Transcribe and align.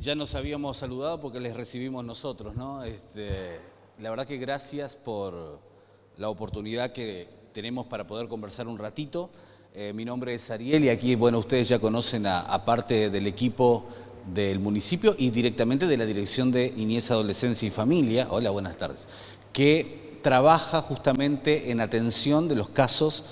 Ya 0.00 0.14
nos 0.14 0.36
habíamos 0.36 0.76
saludado 0.76 1.18
porque 1.18 1.40
les 1.40 1.56
recibimos 1.56 2.04
nosotros, 2.04 2.54
¿no? 2.54 2.84
Este, 2.84 3.58
la 3.98 4.10
verdad 4.10 4.28
que 4.28 4.36
gracias 4.36 4.94
por 4.94 5.58
la 6.16 6.28
oportunidad 6.28 6.92
que 6.92 7.26
tenemos 7.52 7.88
para 7.88 8.06
poder 8.06 8.28
conversar 8.28 8.68
un 8.68 8.78
ratito. 8.78 9.28
Eh, 9.74 9.92
mi 9.92 10.04
nombre 10.04 10.34
es 10.34 10.52
Ariel 10.52 10.84
y 10.84 10.88
aquí, 10.88 11.16
bueno, 11.16 11.40
ustedes 11.40 11.68
ya 11.68 11.80
conocen 11.80 12.28
a, 12.28 12.64
parte 12.64 13.10
del 13.10 13.26
equipo 13.26 13.86
del 14.32 14.60
municipio 14.60 15.16
y 15.18 15.30
directamente 15.30 15.88
de 15.88 15.96
la 15.96 16.06
Dirección 16.06 16.52
de 16.52 16.72
Niñez, 16.76 17.10
Adolescencia 17.10 17.66
y 17.66 17.72
Familia. 17.72 18.28
Hola, 18.30 18.50
buenas 18.50 18.76
tardes. 18.76 19.08
Que 19.52 20.20
trabaja 20.22 20.80
justamente 20.80 21.72
en 21.72 21.80
atención 21.80 22.46
de 22.46 22.54
los 22.54 22.68
casos 22.68 23.24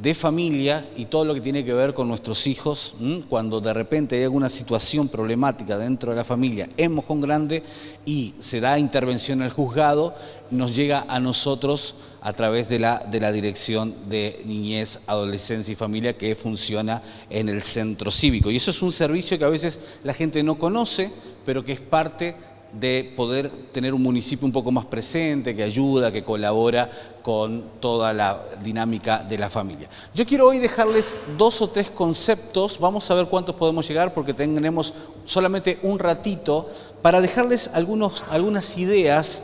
de 0.00 0.14
familia 0.14 0.88
y 0.96 1.06
todo 1.06 1.24
lo 1.26 1.34
que 1.34 1.42
tiene 1.42 1.64
que 1.64 1.74
ver 1.74 1.92
con 1.92 2.08
nuestros 2.08 2.46
hijos, 2.46 2.94
cuando 3.28 3.60
de 3.60 3.74
repente 3.74 4.16
hay 4.16 4.24
alguna 4.24 4.48
situación 4.48 5.08
problemática 5.08 5.76
dentro 5.76 6.10
de 6.10 6.16
la 6.16 6.24
familia 6.24 6.70
en 6.78 6.92
Mojón 6.92 7.20
Grande 7.20 7.62
y 8.06 8.34
se 8.38 8.60
da 8.60 8.78
intervención 8.78 9.42
al 9.42 9.50
juzgado, 9.50 10.14
nos 10.50 10.74
llega 10.74 11.04
a 11.06 11.20
nosotros 11.20 11.94
a 12.22 12.32
través 12.32 12.68
de 12.68 12.78
la, 12.78 12.98
de 12.98 13.20
la 13.20 13.30
Dirección 13.30 13.94
de 14.08 14.42
Niñez, 14.46 15.00
Adolescencia 15.06 15.72
y 15.72 15.76
Familia 15.76 16.16
que 16.16 16.34
funciona 16.34 17.02
en 17.28 17.48
el 17.48 17.62
centro 17.62 18.10
cívico. 18.10 18.50
Y 18.50 18.56
eso 18.56 18.70
es 18.70 18.82
un 18.82 18.92
servicio 18.92 19.38
que 19.38 19.44
a 19.44 19.48
veces 19.48 19.78
la 20.02 20.14
gente 20.14 20.42
no 20.42 20.58
conoce, 20.58 21.10
pero 21.44 21.64
que 21.64 21.72
es 21.72 21.80
parte 21.80 22.36
de 22.72 23.12
poder 23.16 23.50
tener 23.72 23.94
un 23.94 24.02
municipio 24.02 24.46
un 24.46 24.52
poco 24.52 24.70
más 24.70 24.84
presente, 24.84 25.56
que 25.56 25.62
ayuda, 25.62 26.12
que 26.12 26.22
colabora 26.22 26.90
con 27.22 27.64
toda 27.80 28.12
la 28.12 28.42
dinámica 28.62 29.24
de 29.24 29.38
la 29.38 29.50
familia. 29.50 29.88
Yo 30.14 30.24
quiero 30.24 30.46
hoy 30.46 30.58
dejarles 30.58 31.20
dos 31.36 31.60
o 31.60 31.68
tres 31.68 31.90
conceptos, 31.90 32.78
vamos 32.78 33.10
a 33.10 33.14
ver 33.14 33.26
cuántos 33.26 33.56
podemos 33.56 33.86
llegar 33.88 34.14
porque 34.14 34.34
tenemos 34.34 34.94
solamente 35.24 35.78
un 35.82 35.98
ratito 35.98 36.68
para 37.02 37.20
dejarles 37.20 37.70
algunos, 37.74 38.24
algunas 38.30 38.78
ideas 38.78 39.42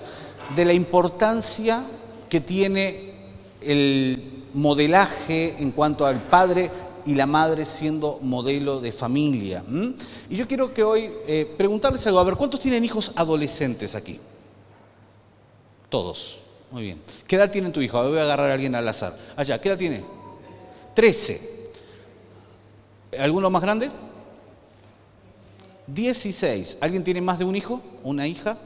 de 0.55 0.65
la 0.65 0.73
importancia 0.73 1.85
que 2.29 2.41
tiene 2.41 3.15
el 3.61 4.45
modelaje 4.55 5.57
en 5.59 5.71
cuanto 5.71 6.07
al 6.07 6.23
padre 6.23 6.71
y 7.07 7.15
la 7.15 7.27
madre 7.27 7.65
siendo 7.65 8.19
modelo 8.21 8.81
de 8.81 8.93
familia. 8.93 9.65
Y 10.29 10.37
yo 10.37 10.47
quiero 10.49 10.75
que 10.75 10.83
hoy 10.83 11.11
eh, 11.27 11.55
preguntarles 11.57 12.07
algo, 12.07 12.19
a 12.19 12.25
ver, 12.25 12.35
¿cuántos 12.35 12.61
tienen 12.61 12.85
hijos 12.85 13.13
adolescentes 13.15 13.95
aquí? 13.95 14.19
Todos. 15.89 16.41
Muy 16.71 16.83
bien. 16.83 17.01
¿Qué 17.27 17.37
edad 17.37 17.51
tiene 17.51 17.71
tu 17.71 17.81
hijo? 17.81 17.97
A 17.97 18.03
ver, 18.03 18.11
voy 18.11 18.19
a 18.19 18.23
agarrar 18.23 18.51
a 18.51 18.55
alguien 18.55 18.75
al 18.75 18.89
azar. 18.89 19.17
Allá, 19.37 19.61
¿qué 19.61 19.69
edad 19.69 19.79
tiene? 19.79 20.05
Trece. 20.95 21.71
¿Alguno 23.19 23.49
más 23.51 23.63
grande? 23.63 23.89
Dieciséis. 25.87 26.77
¿Alguien 26.81 27.05
tiene 27.05 27.21
más 27.21 27.39
de 27.39 27.45
un 27.45 27.55
hijo? 27.55 27.81
¿Una 28.03 28.27
hija? 28.27 28.59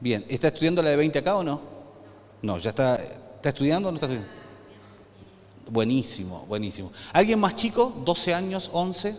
Bien, 0.00 0.24
¿está 0.28 0.48
estudiando 0.48 0.82
la 0.82 0.90
de 0.90 0.96
20 0.96 1.18
acá 1.18 1.36
o 1.36 1.42
no? 1.42 1.60
No, 2.42 2.58
ya 2.58 2.70
está, 2.70 2.96
¿está 2.96 3.48
estudiando 3.48 3.88
o 3.88 3.92
no 3.92 3.96
está 3.96 4.06
estudiando? 4.06 4.37
Buenísimo, 5.68 6.46
buenísimo. 6.48 6.92
¿Alguien 7.12 7.38
más 7.38 7.54
chico? 7.54 7.92
¿12 8.04 8.32
años? 8.32 8.70
¿11? 8.72 9.14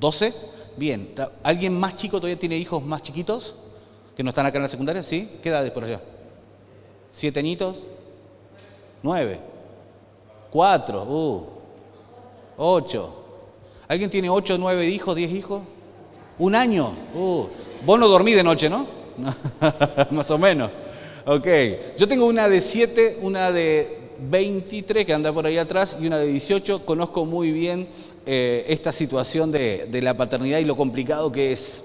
¿12? 0.00 0.34
Bien. 0.76 1.14
¿Alguien 1.42 1.78
más 1.78 1.96
chico 1.96 2.16
todavía 2.16 2.38
tiene 2.38 2.56
hijos 2.56 2.82
más 2.82 3.02
chiquitos? 3.02 3.54
¿Que 4.16 4.22
no 4.22 4.30
están 4.30 4.46
acá 4.46 4.56
en 4.56 4.62
la 4.62 4.68
secundaria? 4.68 5.02
¿Sí? 5.02 5.38
¿Qué 5.42 5.50
edades 5.50 5.70
por 5.70 5.84
allá? 5.84 6.00
¿Siete 7.10 7.40
añitos? 7.40 7.82
¿Nueve? 9.02 9.38
¿Cuatro? 10.50 11.02
Uh. 11.04 11.46
¿Ocho? 12.56 13.22
¿Alguien 13.86 14.08
tiene 14.08 14.30
ocho, 14.30 14.56
nueve 14.56 14.86
hijos, 14.86 15.14
diez 15.14 15.30
hijos? 15.30 15.62
¿Un 16.38 16.54
año? 16.54 16.94
Uh. 17.14 17.46
Vos 17.84 17.98
no 17.98 18.08
dormís 18.08 18.36
de 18.36 18.44
noche, 18.44 18.70
¿no? 18.70 18.86
Más 20.10 20.30
o 20.30 20.38
menos. 20.38 20.70
Ok, 21.24 21.46
yo 21.96 22.08
tengo 22.08 22.26
una 22.26 22.48
de 22.48 22.60
7, 22.60 23.18
una 23.22 23.52
de 23.52 24.10
23 24.28 25.06
que 25.06 25.12
anda 25.12 25.32
por 25.32 25.46
ahí 25.46 25.56
atrás 25.56 25.96
y 26.00 26.08
una 26.08 26.18
de 26.18 26.26
18. 26.26 26.84
Conozco 26.84 27.24
muy 27.24 27.52
bien 27.52 27.86
eh, 28.26 28.64
esta 28.66 28.92
situación 28.92 29.52
de, 29.52 30.00
la 30.02 30.16
paternidad 30.16 30.58
y 30.58 30.64
lo 30.64 30.76
complicado 30.76 31.30
que 31.30 31.52
es. 31.52 31.84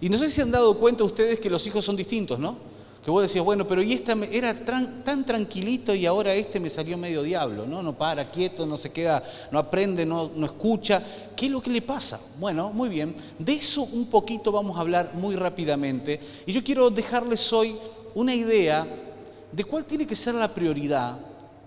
Y 0.00 0.08
no 0.08 0.16
sé 0.16 0.30
si 0.30 0.40
han 0.40 0.52
dado 0.52 0.78
cuenta 0.78 1.02
ustedes 1.02 1.40
que 1.40 1.50
los 1.50 1.66
hijos 1.66 1.84
son 1.84 1.96
distintos, 1.96 2.38
¿no? 2.38 2.58
Que 3.04 3.10
vos 3.10 3.22
decías, 3.22 3.44
bueno, 3.44 3.66
pero 3.66 3.82
y 3.82 3.92
esta 3.92 4.16
era 4.30 4.54
tan 4.54 5.26
tranquilito 5.26 5.92
y 5.92 6.06
ahora 6.06 6.32
este 6.34 6.60
me 6.60 6.70
salió 6.70 6.96
medio 6.96 7.24
diablo, 7.24 7.66
¿no? 7.66 7.82
No 7.82 7.98
para 7.98 8.30
quieto, 8.30 8.66
no 8.66 8.76
se 8.76 8.90
queda, 8.90 9.24
no 9.50 9.58
aprende, 9.58 10.06
no, 10.06 10.30
no 10.32 10.46
escucha. 10.46 11.02
¿Qué 11.34 11.46
es 11.46 11.52
lo 11.52 11.60
que 11.60 11.70
le 11.70 11.82
pasa? 11.82 12.20
Bueno, 12.38 12.72
muy 12.72 12.88
bien. 12.88 13.16
De 13.36 13.52
eso 13.54 13.82
un 13.82 14.06
poquito 14.06 14.52
vamos 14.52 14.76
a 14.76 14.80
hablar 14.80 15.12
muy 15.14 15.34
rápidamente. 15.34 16.20
Y 16.46 16.52
yo 16.52 16.62
quiero 16.62 16.88
dejarles 16.90 17.52
hoy 17.52 17.74
una 18.16 18.34
idea 18.34 18.86
de 19.52 19.64
cuál 19.64 19.84
tiene 19.84 20.06
que 20.06 20.16
ser 20.16 20.34
la 20.34 20.52
prioridad 20.52 21.18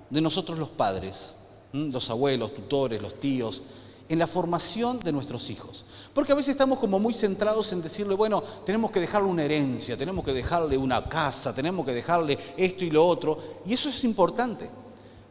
de 0.10 0.20
nosotros 0.20 0.58
los 0.58 0.70
padres, 0.70 1.36
los 1.72 2.10
abuelos, 2.10 2.56
tutores, 2.56 3.00
los 3.00 3.20
tíos, 3.20 3.62
en 4.10 4.18
la 4.18 4.26
formación 4.26 5.00
de 5.00 5.12
nuestros 5.12 5.48
hijos. 5.52 5.86
Porque 6.12 6.32
a 6.32 6.36
veces 6.36 6.50
estamos 6.50 6.80
como 6.80 6.98
muy 6.98 7.14
centrados 7.14 7.72
en 7.72 7.84
decirle, 7.84 8.16
bueno, 8.16 8.42
tenemos 8.66 8.90
que 8.90 9.00
dejarle 9.00 9.30
una 9.30 9.44
herencia, 9.44 9.96
tenemos 9.96 10.26
que 10.26 10.34
dejarle 10.34 10.76
una 10.76 11.08
casa, 11.08 11.54
tenemos 11.54 11.86
que 11.86 11.94
dejarle 11.94 12.40
esto 12.58 12.84
y 12.84 12.90
lo 12.90 13.06
otro, 13.06 13.38
y 13.68 13.74
eso 13.74 13.90
es 13.90 14.04
importante. 14.04 14.68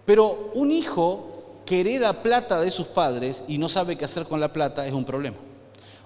Pero 0.07 0.53
un 0.55 0.71
hijo 0.71 1.63
que 1.67 1.81
hereda 1.81 2.23
plata 2.23 2.61
de 2.61 2.71
sus 2.71 2.87
padres 2.87 3.43
y 3.49 3.59
no 3.59 3.69
sabe 3.69 3.99
qué 3.99 4.05
hacer 4.05 4.25
con 4.27 4.39
la 4.39 4.53
plata 4.53 4.87
es 4.87 4.93
un 4.93 5.05
problema. 5.05 5.37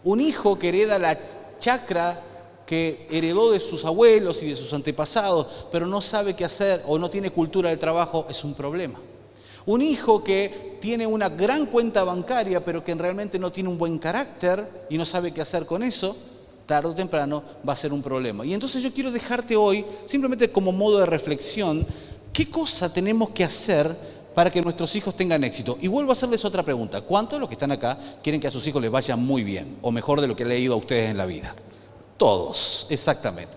Un 0.04 0.22
hijo 0.22 0.58
que 0.58 0.70
hereda 0.70 0.98
la 0.98 1.18
chacra 1.60 2.31
que 2.72 3.06
heredó 3.10 3.52
de 3.52 3.60
sus 3.60 3.84
abuelos 3.84 4.42
y 4.42 4.48
de 4.48 4.56
sus 4.56 4.72
antepasados, 4.72 5.46
pero 5.70 5.86
no 5.86 6.00
sabe 6.00 6.32
qué 6.32 6.46
hacer 6.46 6.82
o 6.86 6.98
no 6.98 7.10
tiene 7.10 7.28
cultura 7.28 7.68
de 7.68 7.76
trabajo, 7.76 8.24
es 8.30 8.42
un 8.44 8.54
problema. 8.54 8.98
Un 9.66 9.82
hijo 9.82 10.24
que 10.24 10.78
tiene 10.80 11.06
una 11.06 11.28
gran 11.28 11.66
cuenta 11.66 12.02
bancaria, 12.02 12.64
pero 12.64 12.82
que 12.82 12.94
realmente 12.94 13.38
no 13.38 13.52
tiene 13.52 13.68
un 13.68 13.76
buen 13.76 13.98
carácter 13.98 14.86
y 14.88 14.96
no 14.96 15.04
sabe 15.04 15.34
qué 15.34 15.42
hacer 15.42 15.66
con 15.66 15.82
eso, 15.82 16.16
tarde 16.64 16.88
o 16.88 16.94
temprano 16.94 17.42
va 17.68 17.74
a 17.74 17.76
ser 17.76 17.92
un 17.92 18.00
problema. 18.00 18.46
Y 18.46 18.54
entonces 18.54 18.82
yo 18.82 18.90
quiero 18.90 19.10
dejarte 19.10 19.54
hoy, 19.54 19.84
simplemente 20.06 20.50
como 20.50 20.72
modo 20.72 21.00
de 21.00 21.04
reflexión, 21.04 21.86
qué 22.32 22.48
cosa 22.48 22.90
tenemos 22.90 23.32
que 23.32 23.44
hacer 23.44 23.94
para 24.34 24.50
que 24.50 24.62
nuestros 24.62 24.96
hijos 24.96 25.14
tengan 25.14 25.44
éxito. 25.44 25.76
Y 25.82 25.88
vuelvo 25.88 26.12
a 26.12 26.14
hacerles 26.14 26.42
otra 26.46 26.62
pregunta. 26.62 27.02
¿Cuántos 27.02 27.36
de 27.36 27.40
los 27.40 27.50
que 27.50 27.56
están 27.56 27.72
acá 27.72 27.98
quieren 28.22 28.40
que 28.40 28.46
a 28.46 28.50
sus 28.50 28.66
hijos 28.66 28.80
les 28.80 28.90
vaya 28.90 29.14
muy 29.14 29.44
bien 29.44 29.76
o 29.82 29.92
mejor 29.92 30.22
de 30.22 30.26
lo 30.26 30.34
que 30.34 30.46
le 30.46 30.54
he 30.54 30.58
leído 30.60 30.72
a 30.72 30.78
ustedes 30.78 31.10
en 31.10 31.18
la 31.18 31.26
vida? 31.26 31.54
Todos, 32.22 32.86
exactamente. 32.88 33.52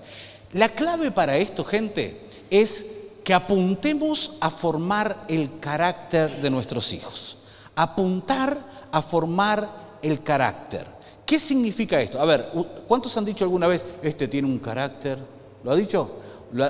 La 0.54 0.70
clave 0.70 1.12
para 1.12 1.38
esto, 1.38 1.64
gente, 1.64 2.26
es 2.50 2.84
que 3.24 3.32
apuntemos 3.32 4.38
a 4.40 4.50
formar 4.50 5.26
el 5.28 5.60
carácter 5.60 6.42
de 6.42 6.50
nuestros 6.50 6.92
hijos. 6.92 7.38
Apuntar 7.76 8.58
a 8.92 9.04
formar 9.04 9.70
el 10.02 10.24
carácter. 10.24 10.88
¿Qué 11.28 11.40
significa 11.40 12.02
esto? 12.02 12.20
A 12.20 12.26
ver, 12.26 12.52
¿cuántos 12.88 13.16
han 13.16 13.26
dicho 13.26 13.46
alguna 13.46 13.68
vez, 13.68 13.86
este 14.02 14.28
tiene 14.28 14.48
un 14.48 14.58
carácter? 14.58 15.20
¿Lo 15.64 15.70
ha 15.70 15.76
dicho? 15.76 16.14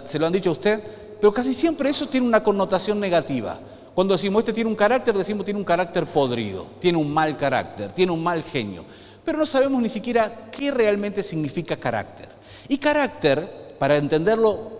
¿Se 0.03 0.19
lo 0.19 0.27
han 0.27 0.33
dicho 0.33 0.49
a 0.49 0.53
usted? 0.53 0.83
Pero 1.21 1.33
casi 1.33 1.53
siempre 1.53 1.89
eso 1.89 2.09
tiene 2.09 2.27
una 2.27 2.43
connotación 2.43 2.99
negativa. 2.99 3.57
Cuando 3.93 4.15
decimos 4.15 4.41
este 4.41 4.51
tiene 4.51 4.69
un 4.69 4.75
carácter, 4.75 5.17
decimos 5.17 5.45
tiene 5.45 5.61
un 5.61 5.65
carácter 5.65 6.05
podrido, 6.07 6.67
tiene 6.77 6.97
un 6.97 7.09
mal 7.09 7.37
carácter, 7.37 7.93
tiene 7.93 8.11
un 8.11 8.21
mal 8.21 8.43
genio 8.43 8.83
pero 9.25 9.37
no 9.37 9.45
sabemos 9.45 9.81
ni 9.81 9.89
siquiera 9.89 10.49
qué 10.51 10.71
realmente 10.71 11.23
significa 11.23 11.77
carácter. 11.77 12.29
Y 12.67 12.77
carácter, 12.77 13.75
para 13.79 13.97
entenderlo, 13.97 14.75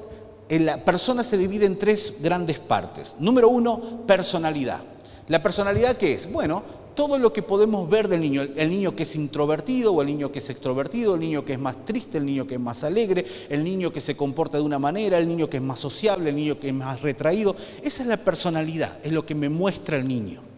la 0.50 0.86
persona 0.86 1.24
se 1.24 1.38
divide 1.38 1.66
en 1.66 1.78
tres 1.78 2.14
grandes 2.22 2.60
partes. 2.60 3.16
Número 3.20 3.50
uno, 3.50 4.04
personalidad. 4.06 4.82
¿La 5.28 5.42
personalidad 5.42 5.98
qué 5.98 6.14
es? 6.14 6.32
Bueno, 6.32 6.64
todo 6.96 7.18
lo 7.20 7.34
que 7.34 7.42
podemos 7.42 7.90
ver 7.90 8.08
del 8.08 8.22
niño, 8.22 8.44
el 8.56 8.70
niño 8.70 8.96
que 8.96 9.04
es 9.04 9.16
introvertido 9.16 9.94
o 9.94 10.02
el 10.02 10.08
niño 10.08 10.32
que 10.32 10.40
es 10.40 10.50
extrovertido, 10.50 11.16
el 11.16 11.22
niño 11.22 11.44
que 11.44 11.54
es 11.54 11.60
más 11.60 11.84
triste, 11.86 12.18
el 12.18 12.26
niño 12.26 12.48
que 12.48 12.56
es 12.56 12.60
más 12.60 12.84
alegre, 12.84 13.26
el 13.50 13.64
niño 13.64 13.92
que 13.92 14.00
se 14.00 14.16
comporta 14.16 14.58
de 14.58 14.64
una 14.64 14.80
manera, 14.80 15.18
el 15.18 15.28
niño 15.28 15.50
que 15.50 15.58
es 15.58 15.64
más 15.64 15.80
sociable, 15.80 16.30
el 16.30 16.36
niño 16.36 16.60
que 16.60 16.70
es 16.70 16.74
más 16.74 17.02
retraído. 17.02 17.56
Esa 17.84 18.04
es 18.04 18.08
la 18.08 18.18
personalidad, 18.18 19.00
es 19.04 19.12
lo 19.12 19.26
que 19.26 19.36
me 19.36 19.50
muestra 19.50 19.98
el 19.98 20.08
niño. 20.08 20.55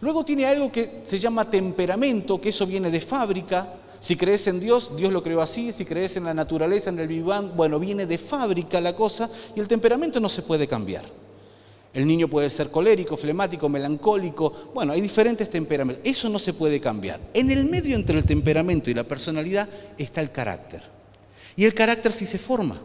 Luego 0.00 0.24
tiene 0.24 0.46
algo 0.46 0.70
que 0.70 1.02
se 1.04 1.18
llama 1.18 1.50
temperamento, 1.50 2.40
que 2.40 2.50
eso 2.50 2.66
viene 2.66 2.90
de 2.90 3.00
fábrica. 3.00 3.74
Si 4.00 4.16
crees 4.16 4.46
en 4.46 4.60
Dios, 4.60 4.96
Dios 4.96 5.12
lo 5.12 5.22
creó 5.22 5.40
así. 5.40 5.72
Si 5.72 5.84
crees 5.84 6.16
en 6.16 6.24
la 6.24 6.34
naturaleza, 6.34 6.90
en 6.90 6.98
el 6.98 7.08
viván, 7.08 7.56
bueno, 7.56 7.80
viene 7.80 8.06
de 8.06 8.18
fábrica 8.18 8.80
la 8.80 8.94
cosa 8.94 9.28
y 9.56 9.60
el 9.60 9.66
temperamento 9.66 10.20
no 10.20 10.28
se 10.28 10.42
puede 10.42 10.68
cambiar. 10.68 11.04
El 11.92 12.06
niño 12.06 12.28
puede 12.28 12.50
ser 12.50 12.70
colérico, 12.70 13.16
flemático, 13.16 13.68
melancólico. 13.68 14.70
Bueno, 14.74 14.92
hay 14.92 15.00
diferentes 15.00 15.50
temperamentos. 15.50 16.04
Eso 16.06 16.28
no 16.28 16.38
se 16.38 16.52
puede 16.52 16.80
cambiar. 16.80 17.18
En 17.34 17.50
el 17.50 17.64
medio 17.64 17.96
entre 17.96 18.18
el 18.18 18.24
temperamento 18.24 18.90
y 18.90 18.94
la 18.94 19.04
personalidad 19.04 19.68
está 19.96 20.20
el 20.20 20.30
carácter. 20.30 20.82
Y 21.56 21.64
el 21.64 21.74
carácter 21.74 22.12
sí 22.12 22.24
se 22.24 22.38
forma. 22.38 22.78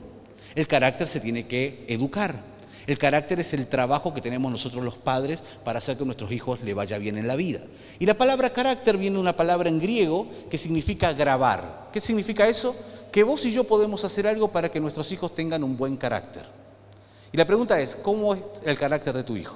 El 0.55 0.67
carácter 0.67 1.07
se 1.07 1.19
tiene 1.19 1.45
que 1.45 1.85
educar. 1.87 2.52
El 2.85 2.97
carácter 2.97 3.39
es 3.39 3.53
el 3.53 3.67
trabajo 3.67 4.13
que 4.13 4.21
tenemos 4.21 4.51
nosotros 4.51 4.83
los 4.83 4.97
padres 4.97 5.41
para 5.63 5.77
hacer 5.77 5.95
que 5.95 6.03
a 6.03 6.05
nuestros 6.05 6.31
hijos 6.31 6.61
le 6.61 6.73
vaya 6.73 6.97
bien 6.97 7.17
en 7.17 7.27
la 7.27 7.35
vida. 7.35 7.61
Y 7.99 8.05
la 8.05 8.17
palabra 8.17 8.51
carácter 8.51 8.97
viene 8.97 9.15
de 9.15 9.21
una 9.21 9.37
palabra 9.37 9.69
en 9.69 9.79
griego 9.79 10.27
que 10.49 10.57
significa 10.57 11.13
grabar. 11.13 11.89
¿Qué 11.93 12.01
significa 12.01 12.47
eso? 12.47 12.75
Que 13.11 13.23
vos 13.23 13.45
y 13.45 13.51
yo 13.51 13.63
podemos 13.63 14.03
hacer 14.03 14.27
algo 14.27 14.51
para 14.51 14.69
que 14.69 14.81
nuestros 14.81 15.11
hijos 15.11 15.33
tengan 15.33 15.63
un 15.63 15.77
buen 15.77 15.95
carácter. 15.95 16.45
Y 17.31 17.37
la 17.37 17.47
pregunta 17.47 17.79
es, 17.79 17.95
¿cómo 17.95 18.35
es 18.35 18.41
el 18.65 18.77
carácter 18.77 19.15
de 19.15 19.23
tu 19.23 19.37
hijo? 19.37 19.55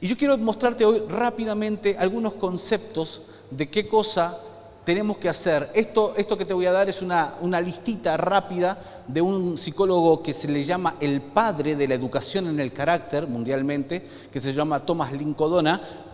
Y 0.00 0.06
yo 0.06 0.16
quiero 0.16 0.36
mostrarte 0.38 0.84
hoy 0.84 1.02
rápidamente 1.08 1.96
algunos 1.98 2.34
conceptos 2.34 3.22
de 3.50 3.68
qué 3.68 3.88
cosa 3.88 4.38
tenemos 4.84 5.18
que 5.18 5.28
hacer. 5.28 5.70
Esto, 5.74 6.14
esto 6.16 6.36
que 6.36 6.44
te 6.44 6.54
voy 6.54 6.66
a 6.66 6.72
dar 6.72 6.88
es 6.88 7.02
una, 7.02 7.60
listita 7.60 8.16
rápida 8.16 9.02
de 9.06 9.20
un 9.20 9.58
psicólogo 9.58 10.22
que 10.22 10.32
se 10.32 10.48
le 10.48 10.64
llama 10.64 10.96
el 11.00 11.20
padre 11.20 11.76
de 11.76 11.88
la 11.88 11.94
educación 11.94 12.48
en 12.48 12.60
el 12.60 12.72
carácter 12.72 13.26
mundialmente, 13.26 14.04
que 14.32 14.40
se 14.40 14.52
llama 14.52 14.84
Thomas 14.84 15.12
Lincoln, 15.12 15.68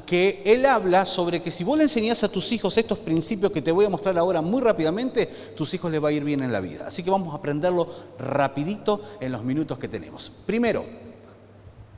que 0.04 0.42
él 0.44 0.66
habla 0.66 1.04
sobre 1.04 1.42
que 1.42 1.50
si 1.50 1.64
vos 1.64 1.76
le 1.76 1.84
enseñás 1.84 2.22
a 2.22 2.28
tus 2.28 2.52
hijos 2.52 2.76
estos 2.76 2.98
principios 2.98 3.50
que 3.50 3.62
te 3.62 3.72
voy 3.72 3.84
a 3.84 3.90
mostrar 3.90 4.16
ahora 4.18 4.40
muy 4.40 4.62
rápidamente, 4.62 5.26
tus 5.56 5.74
hijos 5.74 5.90
les 5.90 6.02
va 6.02 6.08
a 6.08 6.12
ir 6.12 6.24
bien 6.24 6.42
en 6.42 6.52
la 6.52 6.60
vida. 6.60 6.86
Así 6.86 7.02
que 7.02 7.10
vamos 7.10 7.34
a 7.34 7.38
aprenderlo 7.38 7.88
rapidito 8.18 9.02
en 9.20 9.32
los 9.32 9.42
minutos 9.42 9.78
que 9.78 9.88
tenemos. 9.88 10.30
Primero, 10.46 10.84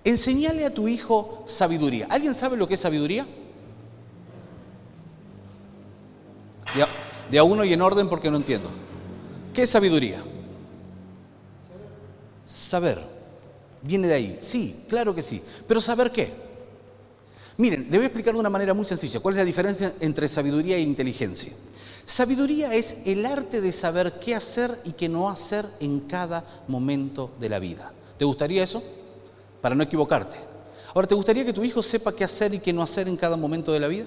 enseñale 0.05 0.65
a 0.65 0.73
tu 0.73 0.89
hijo 0.89 1.45
sabiduría. 1.47 2.07
¿Alguien 2.09 2.35
sabe 2.35 2.57
lo 2.57 2.67
que 2.67 2.75
es 2.75 2.81
sabiduría? 2.81 3.27
De 7.31 7.39
a, 7.39 7.43
uno 7.43 7.65
y 7.65 7.73
en 7.73 7.83
orden 7.83 8.09
porque 8.09 8.31
no 8.31 8.37
entiendo. 8.37 8.69
¿Qué 9.53 9.63
es 9.63 9.71
sabiduría? 9.71 10.23
Saber. 12.47 13.03
Viene 13.83 14.09
de 14.09 14.15
ahí. 14.15 14.39
Sí, 14.41 14.85
claro 14.89 15.15
que 15.15 15.23
sí. 15.23 15.43
Pero 15.67 15.81
¿saber 15.81 16.11
qué? 16.11 16.33
Miren, 17.59 17.89
le 17.91 17.99
voy 17.99 18.05
a 18.05 18.07
explicar 18.07 18.35
de 18.35 18.41
una 18.41 18.51
manera 18.51 18.73
muy 18.73 18.85
sencilla. 18.85 19.21
¿Cuál 19.21 19.35
es 19.35 19.39
la 19.39 19.45
diferencia 19.45 19.95
entre 20.01 20.29
sabiduría 20.29 20.77
e 20.77 20.81
inteligencia? 20.81 21.53
Sabiduría 22.07 22.73
es 22.73 22.99
el 23.05 23.27
arte 23.27 23.61
de 23.61 23.73
saber 23.73 24.19
qué 24.21 24.35
hacer 24.35 24.79
y 24.85 24.93
qué 24.93 25.09
no 25.09 25.29
hacer 25.29 25.67
en 25.81 26.01
cada 26.01 26.63
momento 26.69 27.33
de 27.39 27.49
la 27.49 27.59
vida. 27.59 27.93
¿Te 28.17 28.25
gustaría 28.25 28.65
eso? 28.65 28.83
Para 29.61 29.75
no 29.75 29.83
equivocarte. 29.83 30.39
Ahora, 30.95 31.07
¿te 31.07 31.15
gustaría 31.15 31.45
que 31.45 31.53
tu 31.53 31.63
hijo 31.65 31.83
sepa 31.83 32.15
qué 32.15 32.25
hacer 32.25 32.55
y 32.55 32.61
qué 32.61 32.73
no 32.73 32.83
hacer 32.83 33.09
en 33.09 33.17
cada 33.17 33.37
momento 33.37 33.73
de 33.73 33.81
la 33.81 33.89
vida? 33.89 34.07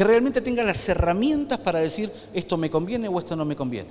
Que 0.00 0.04
realmente 0.04 0.40
tenga 0.40 0.64
las 0.64 0.88
herramientas 0.88 1.58
para 1.58 1.78
decir 1.78 2.10
esto 2.32 2.56
me 2.56 2.70
conviene 2.70 3.06
o 3.06 3.18
esto 3.18 3.36
no 3.36 3.44
me 3.44 3.54
conviene. 3.54 3.90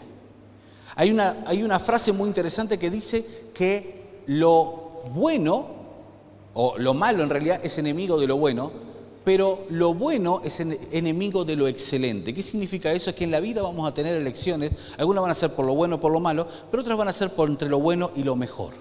Hay 0.96 1.12
una, 1.12 1.44
hay 1.46 1.62
una 1.62 1.78
frase 1.78 2.12
muy 2.12 2.28
interesante 2.28 2.80
que 2.80 2.90
dice 2.90 3.24
que 3.54 4.24
lo 4.26 5.04
bueno, 5.14 5.68
o 6.56 6.80
lo 6.80 6.96
malo 6.96 7.22
en 7.22 7.30
realidad, 7.30 7.60
es 7.62 7.78
enemigo 7.78 8.20
de 8.20 8.26
lo 8.26 8.38
bueno, 8.38 8.72
pero 9.24 9.68
lo 9.70 9.94
bueno 9.94 10.42
es 10.44 10.60
enemigo 10.60 11.46
de 11.46 11.56
lo 11.56 11.68
excelente. 11.68 12.34
¿Qué 12.34 12.42
significa 12.42 12.92
eso? 12.92 13.12
Es 13.12 13.16
que 13.16 13.26
en 13.26 13.30
la 13.30 13.40
vida 13.40 13.62
vamos 13.62 13.88
a 13.88 13.94
tener 13.94 14.18
elecciones, 14.18 14.72
algunas 14.98 15.22
van 15.22 15.30
a 15.30 15.36
ser 15.36 15.54
por 15.54 15.68
lo 15.68 15.76
bueno 15.76 15.98
o 15.98 16.00
por 16.00 16.12
lo 16.12 16.20
malo, 16.20 16.48
pero 16.72 16.82
otras 16.82 16.98
van 16.98 17.10
a 17.10 17.14
ser 17.14 17.36
por 17.36 17.48
entre 17.48 17.70
lo 17.70 17.80
bueno 17.80 18.10
y 18.16 18.24
lo 18.24 18.36
mejor. 18.36 18.74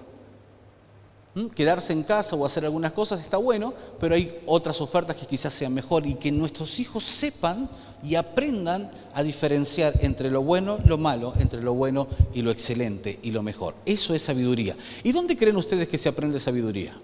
Quedarse 1.55 1.93
en 1.93 2.03
casa 2.03 2.35
o 2.35 2.45
hacer 2.45 2.65
algunas 2.65 2.91
cosas 2.91 3.21
está 3.21 3.37
bueno, 3.37 3.73
pero 3.99 4.15
hay 4.15 4.39
otras 4.47 4.81
ofertas 4.81 5.15
que 5.15 5.27
quizás 5.27 5.53
sean 5.53 5.73
mejor 5.73 6.07
y 6.07 6.15
que 6.15 6.31
nuestros 6.31 6.79
hijos 6.79 7.03
sepan 7.03 7.69
y 8.03 8.15
aprendan 8.15 8.89
a 9.13 9.21
diferenciar 9.21 9.93
entre 10.01 10.31
lo 10.31 10.41
bueno, 10.41 10.79
lo 10.85 10.97
malo, 10.97 11.33
entre 11.37 11.61
lo 11.61 11.75
bueno 11.75 12.07
y 12.33 12.41
lo 12.41 12.49
excelente 12.49 13.19
y 13.21 13.29
lo 13.29 13.43
mejor. 13.43 13.75
Eso 13.85 14.15
es 14.15 14.23
sabiduría. 14.23 14.75
¿Y 15.03 15.11
dónde 15.11 15.37
creen 15.37 15.55
ustedes 15.55 15.87
que 15.87 15.99
se 15.99 16.09
aprende 16.09 16.39
sabiduría? 16.39 16.99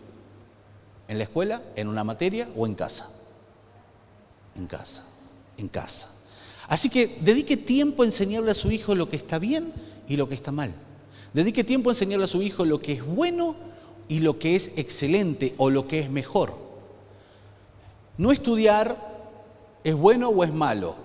¿En 1.07 1.19
la 1.19 1.25
escuela, 1.25 1.61
en 1.75 1.87
una 1.87 2.03
materia 2.03 2.49
o 2.55 2.65
en 2.65 2.73
casa? 2.73 3.11
En 4.55 4.65
casa, 4.65 5.03
en 5.57 5.67
casa. 5.67 6.11
Así 6.67 6.89
que 6.89 7.19
dedique 7.21 7.57
tiempo 7.57 8.01
a 8.01 8.05
enseñarle 8.05 8.49
a 8.49 8.55
su 8.55 8.71
hijo 8.71 8.95
lo 8.95 9.07
que 9.07 9.17
está 9.17 9.37
bien 9.37 9.71
y 10.07 10.17
lo 10.17 10.27
que 10.27 10.33
está 10.33 10.51
mal. 10.51 10.73
Dedique 11.31 11.63
tiempo 11.63 11.89
a 11.89 11.93
enseñarle 11.93 12.25
a 12.25 12.29
su 12.29 12.41
hijo 12.41 12.65
lo 12.65 12.81
que 12.81 12.93
es 12.93 13.05
bueno 13.05 13.74
y 14.07 14.19
lo 14.19 14.39
que 14.39 14.55
es 14.55 14.71
excelente 14.75 15.53
o 15.57 15.69
lo 15.69 15.87
que 15.87 15.99
es 15.99 16.09
mejor. 16.09 16.55
No 18.17 18.31
estudiar 18.31 18.97
es 19.83 19.95
bueno 19.95 20.29
o 20.29 20.43
es 20.43 20.53
malo. 20.53 20.95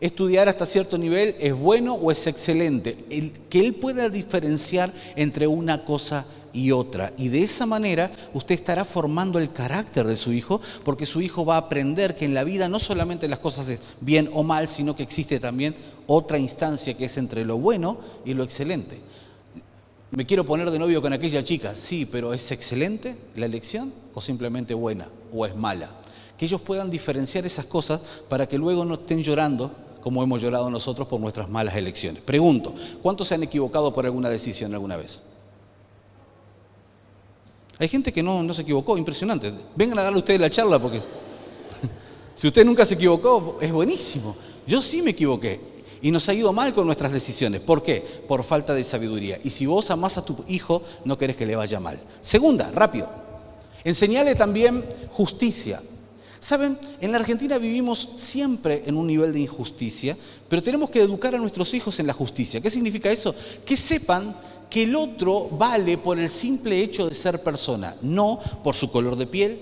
Estudiar 0.00 0.48
hasta 0.48 0.66
cierto 0.66 0.98
nivel 0.98 1.36
es 1.38 1.54
bueno 1.54 1.94
o 1.94 2.10
es 2.10 2.26
excelente. 2.26 3.04
El, 3.10 3.32
que 3.48 3.60
él 3.60 3.74
pueda 3.74 4.08
diferenciar 4.08 4.92
entre 5.16 5.46
una 5.46 5.84
cosa 5.84 6.26
y 6.52 6.70
otra. 6.72 7.12
Y 7.16 7.28
de 7.28 7.42
esa 7.42 7.66
manera 7.66 8.10
usted 8.32 8.54
estará 8.54 8.84
formando 8.84 9.38
el 9.38 9.52
carácter 9.52 10.06
de 10.06 10.16
su 10.16 10.32
hijo, 10.32 10.60
porque 10.84 11.06
su 11.06 11.20
hijo 11.20 11.44
va 11.44 11.56
a 11.56 11.58
aprender 11.58 12.16
que 12.16 12.24
en 12.24 12.34
la 12.34 12.44
vida 12.44 12.68
no 12.68 12.78
solamente 12.78 13.28
las 13.28 13.40
cosas 13.40 13.68
es 13.68 13.80
bien 14.00 14.30
o 14.32 14.42
mal, 14.42 14.68
sino 14.68 14.96
que 14.96 15.02
existe 15.02 15.40
también 15.40 15.74
otra 16.06 16.38
instancia 16.38 16.94
que 16.94 17.06
es 17.06 17.16
entre 17.16 17.44
lo 17.44 17.58
bueno 17.58 17.98
y 18.24 18.34
lo 18.34 18.44
excelente. 18.44 19.00
Me 20.16 20.24
quiero 20.24 20.44
poner 20.44 20.70
de 20.70 20.78
novio 20.78 21.02
con 21.02 21.12
aquella 21.12 21.42
chica, 21.42 21.74
sí, 21.74 22.06
pero 22.06 22.32
¿es 22.32 22.52
excelente 22.52 23.16
la 23.34 23.46
elección 23.46 23.92
o 24.14 24.20
simplemente 24.20 24.72
buena 24.72 25.08
o 25.32 25.44
es 25.44 25.56
mala? 25.56 25.90
Que 26.38 26.44
ellos 26.44 26.60
puedan 26.60 26.88
diferenciar 26.88 27.44
esas 27.46 27.64
cosas 27.64 28.00
para 28.28 28.46
que 28.46 28.56
luego 28.56 28.84
no 28.84 28.94
estén 28.94 29.24
llorando 29.24 29.72
como 30.00 30.22
hemos 30.22 30.40
llorado 30.40 30.70
nosotros 30.70 31.08
por 31.08 31.18
nuestras 31.18 31.48
malas 31.48 31.74
elecciones. 31.74 32.22
Pregunto, 32.22 32.74
¿cuántos 33.02 33.26
se 33.26 33.34
han 33.34 33.42
equivocado 33.42 33.92
por 33.92 34.04
alguna 34.04 34.28
decisión 34.30 34.72
alguna 34.72 34.96
vez? 34.96 35.18
Hay 37.78 37.88
gente 37.88 38.12
que 38.12 38.22
no, 38.22 38.40
no 38.44 38.54
se 38.54 38.62
equivocó, 38.62 38.96
impresionante. 38.96 39.52
Vengan 39.74 39.98
a 39.98 40.04
darle 40.04 40.20
ustedes 40.20 40.40
la 40.40 40.48
charla 40.48 40.78
porque 40.78 41.00
si 42.36 42.46
usted 42.46 42.64
nunca 42.64 42.86
se 42.86 42.94
equivocó, 42.94 43.58
es 43.60 43.72
buenísimo. 43.72 44.36
Yo 44.64 44.80
sí 44.80 45.02
me 45.02 45.10
equivoqué 45.10 45.73
y 46.04 46.10
nos 46.10 46.28
ha 46.28 46.34
ido 46.34 46.52
mal 46.52 46.74
con 46.74 46.84
nuestras 46.84 47.12
decisiones. 47.12 47.62
¿Por 47.62 47.82
qué? 47.82 48.04
Por 48.28 48.44
falta 48.44 48.74
de 48.74 48.84
sabiduría. 48.84 49.40
Y 49.42 49.48
si 49.48 49.64
vos 49.64 49.90
amás 49.90 50.18
a 50.18 50.24
tu 50.24 50.36
hijo, 50.48 50.82
no 51.06 51.16
querés 51.16 51.34
que 51.34 51.46
le 51.46 51.56
vaya 51.56 51.80
mal. 51.80 51.98
Segunda, 52.20 52.70
rápido. 52.70 53.08
Enseñale 53.82 54.34
también 54.34 54.84
justicia. 55.12 55.80
Saben, 56.40 56.78
en 57.00 57.10
la 57.10 57.16
Argentina 57.16 57.56
vivimos 57.56 58.10
siempre 58.16 58.82
en 58.84 58.98
un 58.98 59.06
nivel 59.06 59.32
de 59.32 59.40
injusticia, 59.40 60.14
pero 60.46 60.62
tenemos 60.62 60.90
que 60.90 61.00
educar 61.00 61.34
a 61.34 61.38
nuestros 61.38 61.72
hijos 61.72 61.98
en 61.98 62.06
la 62.06 62.12
justicia. 62.12 62.60
¿Qué 62.60 62.70
significa 62.70 63.10
eso? 63.10 63.34
Que 63.64 63.74
sepan 63.74 64.36
que 64.68 64.82
el 64.82 64.94
otro 64.94 65.48
vale 65.52 65.96
por 65.96 66.18
el 66.18 66.28
simple 66.28 66.82
hecho 66.82 67.08
de 67.08 67.14
ser 67.14 67.42
persona, 67.42 67.96
no 68.02 68.40
por 68.62 68.74
su 68.74 68.90
color 68.90 69.16
de 69.16 69.26
piel, 69.26 69.58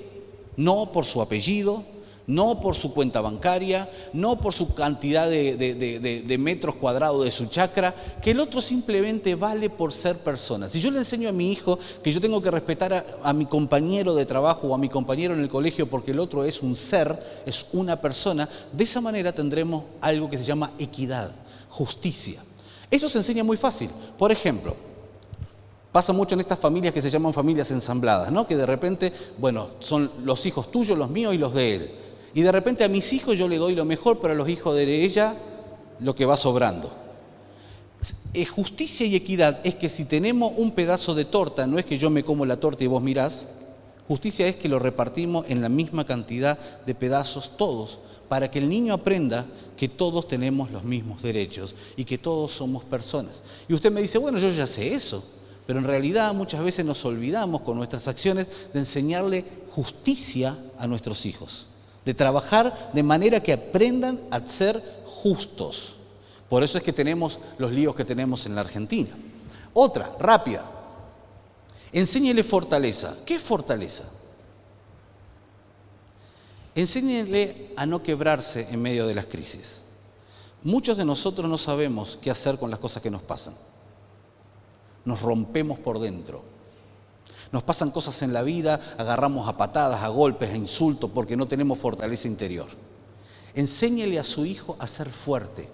no 0.57 0.91
por 0.91 1.05
su 1.05 1.23
apellido, 1.23 1.85
no 2.27 2.61
por 2.61 2.75
su 2.75 2.93
cuenta 2.93 3.21
bancaria, 3.21 3.89
no 4.13 4.39
por 4.41 4.53
su 4.53 4.75
cantidad 4.75 5.29
de, 5.29 6.37
metros 6.39 6.77
cuadrados 6.77 7.25
de 7.25 7.31
su 7.31 7.47
chacra, 7.47 7.95
que 8.21 8.33
el 8.33 8.41
otro 8.41 8.61
simplemente 8.61 9.35
vale 9.35 9.71
por 9.71 9.93
ser 9.93 10.19
persona. 10.19 10.69
Si 10.69 10.81
yo 10.81 10.91
le 10.91 10.99
enseño 10.99 11.29
a 11.29 11.33
mi 11.33 11.53
hijo 11.53 11.79
que 12.03 12.13
yo 12.13 12.21
tengo 12.21 12.41
que 12.41 12.51
respetar 12.51 12.93
a, 12.93 13.05
a 13.23 13.33
mi 13.33 13.47
compañero 13.47 14.15
de 14.15 14.27
trabajo 14.27 14.69
o 14.69 14.75
a 14.75 14.79
mi 14.79 14.89
compañero 14.89 15.35
en 15.35 15.41
el 15.41 15.49
colegio 15.49 15.89
porque 15.89 16.13
el 16.13 16.21
otro 16.21 16.45
es 16.45 16.63
un 16.63 16.77
ser, 16.77 17.43
es 17.47 17.67
una 17.73 18.01
persona, 18.01 18.49
de 18.73 18.85
esa 18.85 19.01
manera 19.01 19.33
tendremos 19.33 19.85
algo 20.01 20.29
que 20.29 20.39
se 20.39 20.45
llama 20.45 20.73
equidad, 20.79 21.33
justicia. 21.69 22.43
Eso 22.91 23.09
se 23.09 23.19
enseña 23.19 23.43
muy 23.43 23.57
fácil. 23.57 23.91
Por 24.19 24.31
ejemplo, 24.31 24.77
Pasa 25.93 26.15
mucho 26.15 26.35
en 26.35 26.41
estas 26.41 26.59
familias 26.59 26.95
que 26.95 27.03
se 27.03 27.11
llaman 27.11 27.35
familias 27.35 27.71
ensambladas, 27.71 28.33
¿no? 28.33 28.47
Que 28.47 28.57
de 28.57 28.65
repente, 28.65 29.13
bueno, 29.37 29.73
son 29.81 30.11
los 30.25 30.47
hijos 30.47 30.71
tuyos, 30.71 30.97
los 30.97 31.11
míos 31.11 31.35
y 31.35 31.39
los 31.39 31.53
de 31.53 31.75
él. 31.75 31.91
Y 32.35 32.43
de 32.43 32.53
repente 32.53 32.85
a 32.85 32.89
mis 32.89 33.13
hijos 33.13 33.39
yo 33.39 33.49
le 33.49 33.59
doy 33.59 33.75
lo 33.75 33.85
mejor, 33.85 34.19
pero 34.21 34.33
a 34.33 34.37
los 34.37 34.49
hijos 34.49 34.75
de 34.75 35.05
ella 35.05 35.37
lo 36.01 36.15
que 36.15 36.27
va 36.27 36.37
sobrando. 36.37 36.91
Justicia 38.55 39.07
y 39.07 39.15
equidad 39.15 39.61
es 39.65 39.75
que 39.75 39.89
si 39.89 40.07
tenemos 40.07 40.53
un 40.57 40.71
pedazo 40.71 41.15
de 41.15 41.27
torta, 41.27 41.67
no 41.67 41.79
es 41.79 41.85
que 41.85 41.99
yo 41.99 42.09
me 42.09 42.25
como 42.25 42.47
la 42.47 42.59
torta 42.59 42.83
y 42.83 42.87
vos 42.87 43.03
mirás, 43.03 43.47
justicia 44.09 44.47
es 44.47 44.57
que 44.57 44.71
lo 44.71 44.79
repartimos 44.79 45.45
en 45.51 45.61
la 45.61 45.69
misma 45.69 46.07
cantidad 46.07 46.59
de 46.87 46.95
pedazos 46.95 47.57
todos, 47.59 47.99
para 48.31 48.51
que 48.51 48.59
el 48.59 48.71
niño 48.71 48.95
aprenda 48.95 49.45
que 49.77 49.91
todos 49.91 50.27
tenemos 50.27 50.71
los 50.71 50.85
mismos 50.85 51.23
derechos 51.23 51.75
y 51.97 52.07
que 52.07 52.17
todos 52.17 52.53
somos 52.53 52.83
personas. 52.85 53.43
Y 53.69 53.75
usted 53.75 53.93
me 53.93 54.01
dice, 54.01 54.17
bueno, 54.17 54.39
yo 54.39 54.49
ya 54.49 54.67
sé 54.67 54.95
eso, 54.95 55.23
pero 55.67 55.79
en 55.79 55.85
realidad 55.85 56.33
muchas 56.33 56.65
veces 56.65 56.87
nos 56.87 57.05
olvidamos 57.05 57.61
con 57.61 57.77
nuestras 57.77 58.09
acciones 58.09 58.47
de 58.73 58.79
enseñarle 58.79 59.45
justicia 59.75 60.57
a 60.79 60.87
nuestros 60.87 61.27
hijos 61.27 61.67
de 62.05 62.15
trabajar 62.15 62.91
de 62.93 63.03
manera 63.03 63.41
que 63.41 63.53
aprendan 63.53 64.21
a 64.31 64.45
ser 64.47 64.83
justos. 65.05 65.97
Por 66.49 66.63
eso 66.63 66.79
es 66.79 66.85
que 66.85 66.93
tenemos 66.93 67.39
los 67.59 67.73
líos 67.73 67.95
que 67.95 68.05
tenemos 68.05 68.45
en 68.47 68.55
la 68.55 68.61
Argentina. 68.63 69.11
Otra, 69.73 70.15
rápida. 70.19 70.71
Enséñele 71.93 72.43
fortaleza. 72.43 73.17
¿Qué 73.25 73.37
es 73.37 73.43
fortaleza? 73.43 74.11
Enséñele 76.75 77.73
a 77.77 77.87
no 77.87 78.03
quebrarse 78.03 78.69
en 78.71 78.81
medio 78.81 79.07
de 79.07 79.15
las 79.15 79.27
crisis. 79.27 79.83
Muchos 80.63 80.97
de 80.97 81.05
nosotros 81.05 81.49
no 81.49 81.59
sabemos 81.59 82.19
qué 82.23 82.31
hacer 82.31 82.59
con 82.59 82.71
las 82.71 82.79
cosas 82.79 83.03
que 83.03 83.11
nos 83.11 83.23
pasan. 83.23 83.55
Nos 85.05 85.21
rompemos 85.21 85.79
por 85.79 85.99
dentro. 85.99 86.52
Nos 87.53 87.63
pasan 87.63 87.91
cosas 87.91 88.23
en 88.23 88.33
la 88.33 88.43
vida, 88.43 88.81
agarramos 88.97 89.47
a 89.47 89.59
patadas, 89.59 90.03
a 90.03 90.09
golpes, 90.09 90.51
a 90.51 90.57
insultos, 90.57 91.11
porque 91.13 91.37
no 91.37 91.47
tenemos 91.47 91.79
fortaleza 91.79 92.27
interior. 92.27 92.69
Enséñele 93.55 94.19
a 94.19 94.25
su 94.25 94.47
hijo 94.47 94.75
a 94.79 94.87
ser 94.87 95.11
fuerte. 95.11 95.69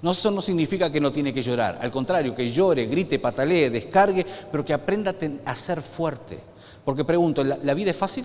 No, 0.00 0.12
eso 0.12 0.30
no 0.30 0.40
significa 0.40 0.92
que 0.92 1.00
no 1.00 1.10
tiene 1.10 1.34
que 1.34 1.42
llorar, 1.42 1.78
al 1.82 1.90
contrario, 1.90 2.32
que 2.32 2.52
llore, 2.52 2.86
grite, 2.86 3.18
patalee, 3.18 3.68
descargue, 3.68 4.24
pero 4.52 4.64
que 4.64 4.72
aprenda 4.72 5.12
a 5.44 5.56
ser 5.56 5.82
fuerte. 5.82 6.38
Porque 6.84 7.04
pregunto, 7.04 7.42
¿la, 7.42 7.74
vida 7.74 7.90
es 7.90 7.96
fácil? 7.96 8.24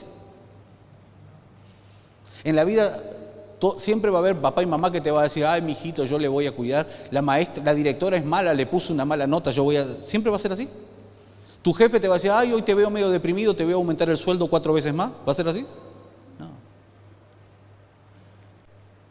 En 2.43 2.55
la 2.55 2.63
vida 2.63 3.01
siempre 3.77 4.11
va 4.11 4.19
a 4.19 4.21
haber 4.21 4.39
papá 4.39 4.61
y 4.61 4.67
mamá 4.67 4.91
que 4.91 5.01
te 5.01 5.09
va 5.09 5.21
a 5.21 5.23
decir, 5.23 5.43
ay, 5.43 5.63
mijito, 5.63 6.05
yo 6.05 6.19
le 6.19 6.27
voy 6.27 6.45
a 6.45 6.51
cuidar. 6.51 6.87
La 7.09 7.23
maestra, 7.23 7.63
la 7.63 7.73
directora 7.73 8.15
es 8.15 8.23
mala, 8.23 8.53
le 8.53 8.67
puso 8.67 8.93
una 8.93 9.05
mala 9.05 9.25
nota, 9.25 9.49
yo 9.49 9.63
voy 9.63 9.77
a. 9.77 9.85
¿Siempre 10.03 10.29
va 10.29 10.37
a 10.37 10.39
ser 10.39 10.51
así? 10.51 10.69
Tu 11.63 11.73
jefe 11.73 11.99
te 11.99 12.09
va 12.09 12.15
a 12.15 12.17
decir, 12.17 12.29
ay, 12.29 12.51
hoy 12.51 12.61
te 12.61 12.75
veo 12.75 12.89
medio 12.89 13.09
deprimido, 13.09 13.55
te 13.55 13.63
voy 13.63 13.71
a 13.71 13.77
aumentar 13.77 14.09
el 14.09 14.17
sueldo 14.17 14.47
cuatro 14.47 14.73
veces 14.73 14.93
más. 14.93 15.11
¿Va 15.25 15.31
a 15.31 15.35
ser 15.35 15.47
así? 15.47 15.65
No. 16.37 16.49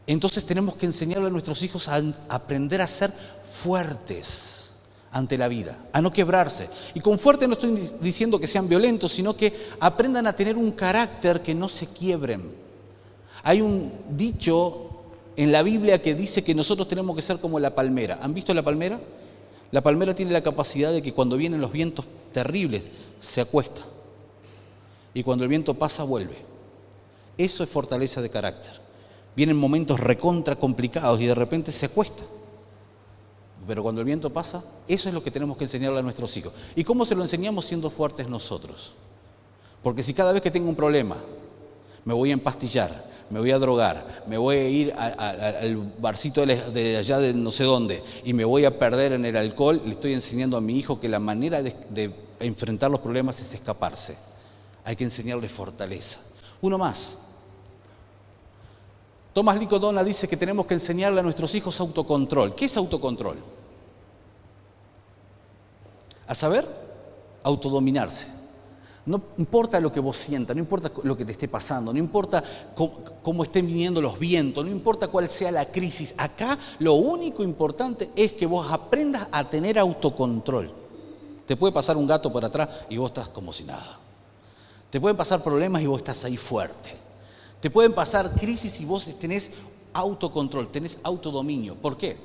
Entonces 0.07 0.45
tenemos 0.45 0.77
que 0.77 0.85
enseñarle 0.85 1.29
a 1.29 1.31
nuestros 1.31 1.63
hijos 1.63 1.89
a 1.89 2.03
aprender 2.29 2.83
a 2.83 2.87
ser 2.87 3.11
fuertes 3.51 4.71
ante 5.13 5.39
la 5.39 5.49
vida, 5.49 5.79
a 5.95 6.03
no 6.03 6.13
quebrarse. 6.13 6.69
Y 6.93 7.01
con 7.01 7.19
fuerte 7.19 7.49
no 7.49 7.55
estoy 7.55 7.91
diciendo 8.03 8.39
que 8.39 8.47
sean 8.47 8.69
violentos, 8.69 9.13
sino 9.13 9.35
que 9.35 9.71
aprendan 9.81 10.27
a 10.27 10.37
tener 10.37 10.59
un 10.59 10.73
carácter 10.73 11.41
que 11.41 11.55
no 11.55 11.71
se 11.71 11.87
quiebren. 11.87 12.53
Hay 13.45 13.63
un 13.63 13.93
dicho 14.11 14.91
en 15.37 15.53
la 15.53 15.63
Biblia 15.63 16.03
que 16.03 16.15
dice 16.15 16.45
que 16.45 16.55
nosotros 16.55 16.87
tenemos 16.87 17.17
que 17.17 17.23
ser 17.23 17.41
como 17.41 17.59
la 17.59 17.75
palmera. 17.75 18.19
¿Han 18.21 18.35
visto 18.35 18.53
la 18.53 18.63
palmera? 18.63 19.01
La 19.71 19.81
palmera 19.81 20.15
tiene 20.15 20.33
la 20.33 20.43
capacidad 20.43 20.93
de 20.93 21.01
que 21.01 21.15
cuando 21.15 21.39
vienen 21.39 21.63
los 21.63 21.73
vientos 21.73 22.05
terribles 22.33 22.83
se 23.21 23.41
acuesta 23.41 23.83
y 25.15 25.23
cuando 25.23 25.45
el 25.45 25.49
viento 25.49 25.75
pasa 25.75 26.05
vuelve. 26.05 26.37
Eso 27.37 27.62
es 27.62 27.71
fortaleza 27.71 28.21
de 28.23 28.31
carácter. 28.31 28.73
Vienen 29.35 29.57
momentos 29.57 30.01
recontra 30.01 30.57
complicados 30.57 31.21
y 31.21 31.27
de 31.27 31.35
repente 31.35 31.73
se 31.73 31.87
acuesta. 31.87 32.23
Pero 33.67 33.83
cuando 33.83 34.01
el 34.01 34.07
viento 34.07 34.33
pasa, 34.33 34.65
eso 34.89 35.09
es 35.09 35.15
lo 35.15 35.23
que 35.23 35.31
tenemos 35.31 35.57
que 35.57 35.65
enseñarle 35.65 36.01
a 36.01 36.03
nuestros 36.03 36.37
hijos. 36.37 36.53
¿Y 36.75 36.85
cómo 36.85 37.05
se 37.05 37.15
lo 37.15 37.23
enseñamos 37.23 37.65
siendo 37.65 37.91
fuertes 37.91 38.29
nosotros? 38.29 38.95
Porque 39.83 40.03
si 40.03 40.15
cada 40.15 40.33
vez 40.33 40.43
que 40.43 40.51
tengo 40.51 40.69
un 40.69 40.77
problema 40.77 41.17
me 42.05 42.15
voy 42.15 42.31
a 42.31 42.35
empastillar, 42.35 43.12
me 43.33 43.41
voy 43.41 43.51
a 43.51 43.59
drogar, 43.59 44.25
me 44.27 44.37
voy 44.37 44.57
a 44.57 44.69
ir 44.69 44.95
al 44.95 45.77
barcito 45.99 46.45
de 46.45 46.99
allá 46.99 47.19
de 47.19 47.33
no 47.33 47.51
sé 47.51 47.65
dónde 47.65 48.03
y 48.25 48.35
me 48.35 48.45
voy 48.45 48.67
a 48.67 48.79
perder 48.79 49.12
en 49.12 49.25
el 49.25 49.35
alcohol, 49.39 49.81
le 49.87 49.93
estoy 49.93 50.12
enseñando 50.12 50.59
a 50.59 50.61
mi 50.61 50.79
hijo 50.79 51.01
que 51.01 51.09
la 51.09 51.19
manera 51.19 51.62
de, 51.62 52.12
enfrentar 52.41 52.91
los 52.91 53.01
problemas 53.01 53.41
es 53.41 53.55
escaparse. 53.55 54.19
Hay 54.85 54.97
que 54.97 55.05
enseñarle 55.05 55.49
fortaleza. 55.49 56.21
Uno 56.61 56.77
más. 56.77 57.17
Tomás 59.33 59.57
Licodona 59.57 60.05
dice 60.05 60.29
que 60.29 60.37
tenemos 60.37 60.67
que 60.67 60.75
enseñarle 60.75 61.21
a 61.21 61.23
nuestros 61.23 61.55
hijos 61.55 61.81
autocontrol. 61.81 62.55
¿Qué 62.55 62.67
es 62.67 62.77
autocontrol? 62.77 63.39
A 66.27 66.35
saber, 66.35 66.69
autodominarse. 67.43 68.42
No 69.05 69.21
importa 69.37 69.81
lo 69.81 69.91
que 69.91 69.99
vos 69.99 70.17
sientas, 70.17 70.55
no 70.55 70.63
importa 70.63 70.93
lo 71.03 71.17
que 71.17 71.25
te 71.25 71.33
esté 71.33 71.49
pasando, 71.49 71.93
no 71.93 71.99
importa 71.99 72.43
cómo, 73.23 73.43
estén 73.43 73.67
viniendo 73.67 74.01
los 74.01 74.17
vientos, 74.17 74.65
no 74.65 74.71
importa 74.71 75.09
cuál 75.09 75.29
sea 75.29 75.51
la 75.51 75.67
crisis. 75.67 76.15
Acá 76.17 76.57
lo 76.79 76.95
único 76.95 77.43
importante 77.43 78.11
es 78.15 78.33
que 78.35 78.47
vos 78.47 78.71
aprendas 78.71 79.27
a 79.33 79.49
tener 79.49 79.77
autocontrol. 79.79 80.71
Te 81.47 81.57
puede 81.57 81.73
pasar 81.73 81.97
un 81.97 82.07
gato 82.07 82.33
por 82.33 82.45
atrás 82.45 82.69
y 82.89 82.97
vos 82.97 83.11
estás 83.11 83.29
como 83.29 83.53
si 83.53 83.65
nada. 83.65 83.99
Te 84.89 85.01
pueden 85.01 85.17
pasar 85.17 85.43
problemas 85.43 85.83
y 85.83 85.87
vos 85.87 85.99
estás 85.99 86.25
ahí 86.25 86.37
fuerte. 86.37 86.95
Te 87.61 87.71
pueden 87.71 87.95
pasar 87.95 88.31
crisis 88.33 88.81
y 88.81 88.85
vos 88.85 89.09
tenés 89.19 89.51
autocontrol, 89.95 90.71
tenés 90.71 90.99
autodominio. 91.03 91.75
¿Por 91.75 91.97
qué? 91.97 92.17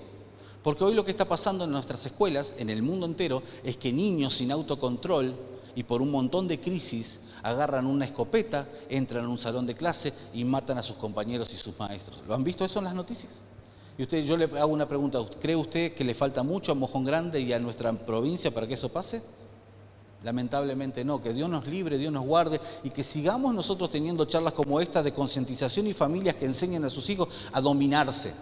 Porque 0.61 0.83
hoy 0.83 0.93
lo 0.93 1.03
que 1.03 1.11
está 1.11 1.25
pasando 1.25 1.63
en 1.63 1.71
nuestras 1.71 2.05
escuelas, 2.05 2.53
en 2.57 2.69
el 2.69 2.83
mundo 2.83 3.07
entero, 3.07 3.41
es 3.63 3.77
que 3.77 3.91
niños 3.91 4.35
sin 4.35 4.51
autocontrol 4.51 5.56
y 5.77 5.83
por 5.83 6.01
un 6.01 6.09
montón 6.09 6.47
de 6.47 6.59
crisis 6.59 7.19
agarran 7.43 7.85
una 7.85 8.05
escopeta, 8.05 8.67
entran 8.89 9.25
en 9.25 9.29
un 9.29 9.37
salón 9.37 9.67
de 9.67 9.75
clase 9.75 10.11
y 10.33 10.43
matan 10.43 10.79
a 10.79 10.81
sus 10.81 10.95
compañeros 10.95 11.53
y 11.53 11.57
sus 11.57 11.77
maestros. 11.77 12.17
¿Lo 12.27 12.33
han 12.33 12.43
visto 12.43 12.65
eso 12.65 12.79
en 12.79 12.85
las 12.85 12.95
noticias? 12.95 13.41
Y 13.95 14.01
usted, 14.01 14.23
yo 14.23 14.35
le 14.35 14.45
hago 14.45 14.73
una 14.73 14.87
pregunta, 14.87 15.19
¿cree 15.39 15.55
usted 15.55 15.93
que 15.93 16.03
le 16.03 16.15
falta 16.15 16.41
mucho 16.41 16.71
a 16.71 16.75
Mojón 16.75 17.05
Grande 17.05 17.39
y 17.39 17.53
a 17.53 17.59
nuestra 17.59 17.93
provincia 17.93 18.49
para 18.49 18.65
que 18.65 18.73
eso 18.73 18.89
pase? 18.89 19.21
Lamentablemente 20.23 21.05
no, 21.05 21.21
que 21.21 21.31
Dios 21.31 21.47
nos 21.47 21.67
libre, 21.67 21.99
Dios 21.99 22.11
nos 22.11 22.25
guarde 22.25 22.59
y 22.83 22.89
que 22.89 23.03
sigamos 23.03 23.53
nosotros 23.53 23.91
teniendo 23.91 24.25
charlas 24.25 24.53
como 24.53 24.81
estas 24.81 25.03
de 25.03 25.13
concientización 25.13 25.85
y 25.85 25.93
familias 25.93 26.33
que 26.33 26.45
enseñen 26.45 26.85
a 26.85 26.89
sus 26.89 27.07
hijos 27.11 27.27
a 27.51 27.61
dominarse 27.61 28.33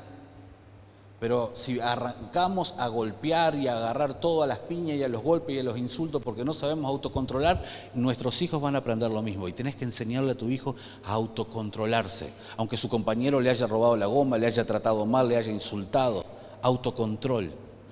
pero 1.19 1.53
si 1.55 1.79
arrancamos 1.79 2.75
a 2.77 2.88
golpear 2.89 3.55
y 3.55 3.67
a 3.67 3.77
agarrar 3.77 4.19
todas 4.19 4.50
las 4.50 4.60
piñas 4.60 4.98
y 4.98 5.03
a 5.03 5.07
los 5.07 5.24
golpes 5.24 5.55
y 5.55 5.60
a 5.60 5.63
los 5.63 5.77
insultos 5.77 6.22
porque 6.22 6.43
no 6.43 6.53
sabemos 6.53 6.89
autocontrolar, 6.89 7.63
nuestros 7.93 8.41
hijos 8.41 8.62
van 8.62 8.75
a 8.75 8.79
aprender 8.79 9.10
lo 9.10 9.22
mismo. 9.22 9.48
Y 9.48 9.53
tenés 9.53 9.77
que 9.77 9.86
enseñarle 9.86 10.34
a 10.34 10.38
tu 10.38 10.50
hijo 10.50 10.75
a 11.05 11.13
autocontrolarse. 11.13 12.34
Aunque 12.57 12.75
su 12.75 12.89
compañero 12.89 13.39
le 13.39 13.50
haya 13.50 13.65
robado 13.65 13.95
la 13.95 14.07
goma, 14.07 14.38
le 14.38 14.48
haya 14.48 14.65
tratado 14.65 15.05
mal, 15.05 15.29
le 15.29 15.38
haya 15.38 15.51
insultado. 15.51 16.25
Autocontrol. 16.62 17.51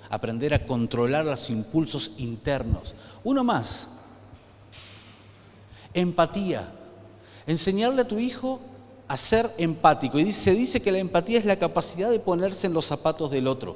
Aprender 0.09 0.53
a 0.53 0.65
controlar 0.65 1.25
los 1.25 1.49
impulsos 1.49 2.11
internos. 2.17 2.93
Uno 3.23 3.43
más. 3.45 3.89
Empatía. 5.93 6.73
Enseñarle 7.47 8.01
a 8.01 8.07
tu 8.07 8.19
hijo 8.19 8.59
a 9.13 9.17
ser 9.17 9.47
empático. 9.59 10.17
Y 10.17 10.31
se 10.31 10.55
dice 10.55 10.81
que 10.81 10.91
la 10.91 10.97
empatía 10.97 11.37
es 11.37 11.45
la 11.45 11.55
capacidad 11.55 12.09
de 12.09 12.19
ponerse 12.19 12.65
en 12.65 12.73
los 12.73 12.87
zapatos 12.87 13.29
del 13.29 13.45
otro. 13.45 13.75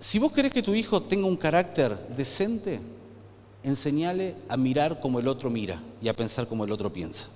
Si 0.00 0.18
vos 0.18 0.32
querés 0.32 0.52
que 0.52 0.60
tu 0.60 0.74
hijo 0.74 1.00
tenga 1.02 1.28
un 1.28 1.36
carácter 1.36 1.96
decente, 2.16 2.80
enseñale 3.62 4.34
a 4.48 4.56
mirar 4.56 4.98
como 4.98 5.20
el 5.20 5.28
otro 5.28 5.50
mira 5.50 5.80
y 6.02 6.08
a 6.08 6.16
pensar 6.16 6.48
como 6.48 6.64
el 6.64 6.72
otro 6.72 6.92
piensa. 6.92 7.28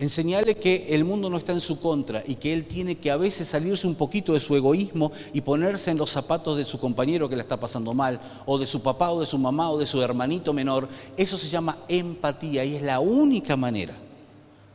Enseñale 0.00 0.56
que 0.56 0.96
el 0.96 1.04
mundo 1.04 1.30
no 1.30 1.36
está 1.36 1.52
en 1.52 1.60
su 1.60 1.78
contra 1.78 2.24
y 2.26 2.34
que 2.34 2.52
él 2.52 2.64
tiene 2.64 2.98
que 2.98 3.12
a 3.12 3.16
veces 3.16 3.46
salirse 3.46 3.86
un 3.86 3.94
poquito 3.94 4.32
de 4.32 4.40
su 4.40 4.56
egoísmo 4.56 5.12
y 5.32 5.42
ponerse 5.42 5.92
en 5.92 5.98
los 5.98 6.10
zapatos 6.10 6.58
de 6.58 6.64
su 6.64 6.80
compañero 6.80 7.28
que 7.28 7.36
le 7.36 7.42
está 7.42 7.60
pasando 7.60 7.94
mal, 7.94 8.20
o 8.46 8.58
de 8.58 8.66
su 8.66 8.82
papá, 8.82 9.12
o 9.12 9.20
de 9.20 9.26
su 9.26 9.38
mamá, 9.38 9.70
o 9.70 9.78
de 9.78 9.86
su 9.86 10.02
hermanito 10.02 10.52
menor. 10.52 10.88
Eso 11.16 11.36
se 11.38 11.46
llama 11.46 11.78
empatía 11.86 12.64
y 12.64 12.74
es 12.74 12.82
la 12.82 12.98
única 12.98 13.56
manera 13.56 14.09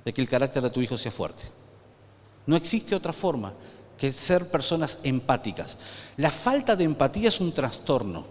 de 0.06 0.14
que 0.14 0.22
el 0.22 0.30
carácter 0.30 0.62
de 0.62 0.70
tu 0.70 0.82
hijo 0.82 0.98
sea 0.98 1.12
fuerte. 1.12 1.44
No 2.46 2.56
existe 2.56 2.96
otra 2.96 3.12
forma 3.12 3.54
que 3.98 4.12
ser 4.12 4.50
personas 4.50 5.00
empáticas. 5.04 5.78
La 6.18 6.32
falta 6.32 6.76
de 6.76 6.84
empatía 6.84 7.30
es 7.30 7.42
un 7.42 7.52
trastorno. 7.52 8.26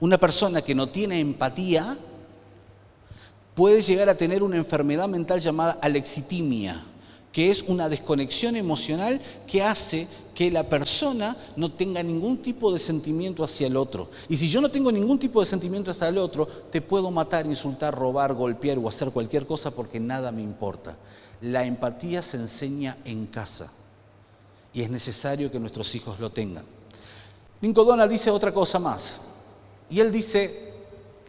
Una 0.00 0.18
persona 0.18 0.60
que 0.60 0.74
no 0.74 0.90
tiene 0.90 1.18
empatía 1.18 1.96
puede 3.54 3.82
llegar 3.82 4.08
a 4.08 4.16
tener 4.16 4.42
una 4.42 4.56
enfermedad 4.56 5.08
mental 5.08 5.40
llamada 5.40 5.78
alexitimia, 5.80 6.84
que 7.38 7.52
es 7.52 7.62
una 7.68 7.88
desconexión 7.88 8.56
emocional 8.56 9.20
que 9.46 9.62
hace 9.62 10.08
que 10.34 10.50
la 10.50 10.68
persona 10.68 11.36
no 11.54 11.70
tenga 11.70 12.02
ningún 12.02 12.38
tipo 12.38 12.72
de 12.72 12.80
sentimiento 12.80 13.44
hacia 13.44 13.68
el 13.68 13.76
otro. 13.76 14.10
Y 14.28 14.36
si 14.36 14.48
yo 14.48 14.60
no 14.60 14.68
tengo 14.68 14.90
ningún 14.90 15.20
tipo 15.20 15.38
de 15.38 15.46
sentimiento 15.46 15.92
hacia 15.92 16.08
el 16.08 16.18
otro, 16.18 16.48
te 16.48 16.82
puedo 16.82 17.12
matar, 17.12 17.46
insultar, 17.46 17.94
robar, 17.94 18.34
golpear 18.34 18.76
o 18.78 18.88
hacer 18.88 19.12
cualquier 19.12 19.46
cosa 19.46 19.70
porque 19.70 20.00
nada 20.00 20.32
me 20.32 20.42
importa. 20.42 20.96
La 21.40 21.64
empatía 21.64 22.22
se 22.22 22.38
enseña 22.38 22.96
en 23.04 23.26
casa 23.26 23.72
y 24.72 24.82
es 24.82 24.90
necesario 24.90 25.48
que 25.52 25.60
nuestros 25.60 25.94
hijos 25.94 26.18
lo 26.18 26.30
tengan. 26.30 26.64
Lincoln 27.60 28.08
dice 28.08 28.32
otra 28.32 28.52
cosa 28.52 28.80
más. 28.80 29.20
Y 29.88 30.00
él 30.00 30.10
dice, 30.10 30.72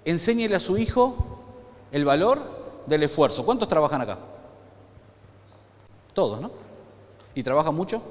enséñele 0.03 0.55
a 0.55 0.59
su 0.59 0.75
hijo 0.75 1.43
el 1.91 2.03
valor 2.03 2.81
del 2.87 3.03
esfuerzo. 3.03 3.45
¿Cuántos 3.45 3.67
trabajan 3.67 4.01
acá? 4.01 4.17
Todos, 6.19 6.41
¿no? 6.41 6.51
¿Y 7.33 7.41
trabajan 7.43 7.73
mucho? 7.73 8.01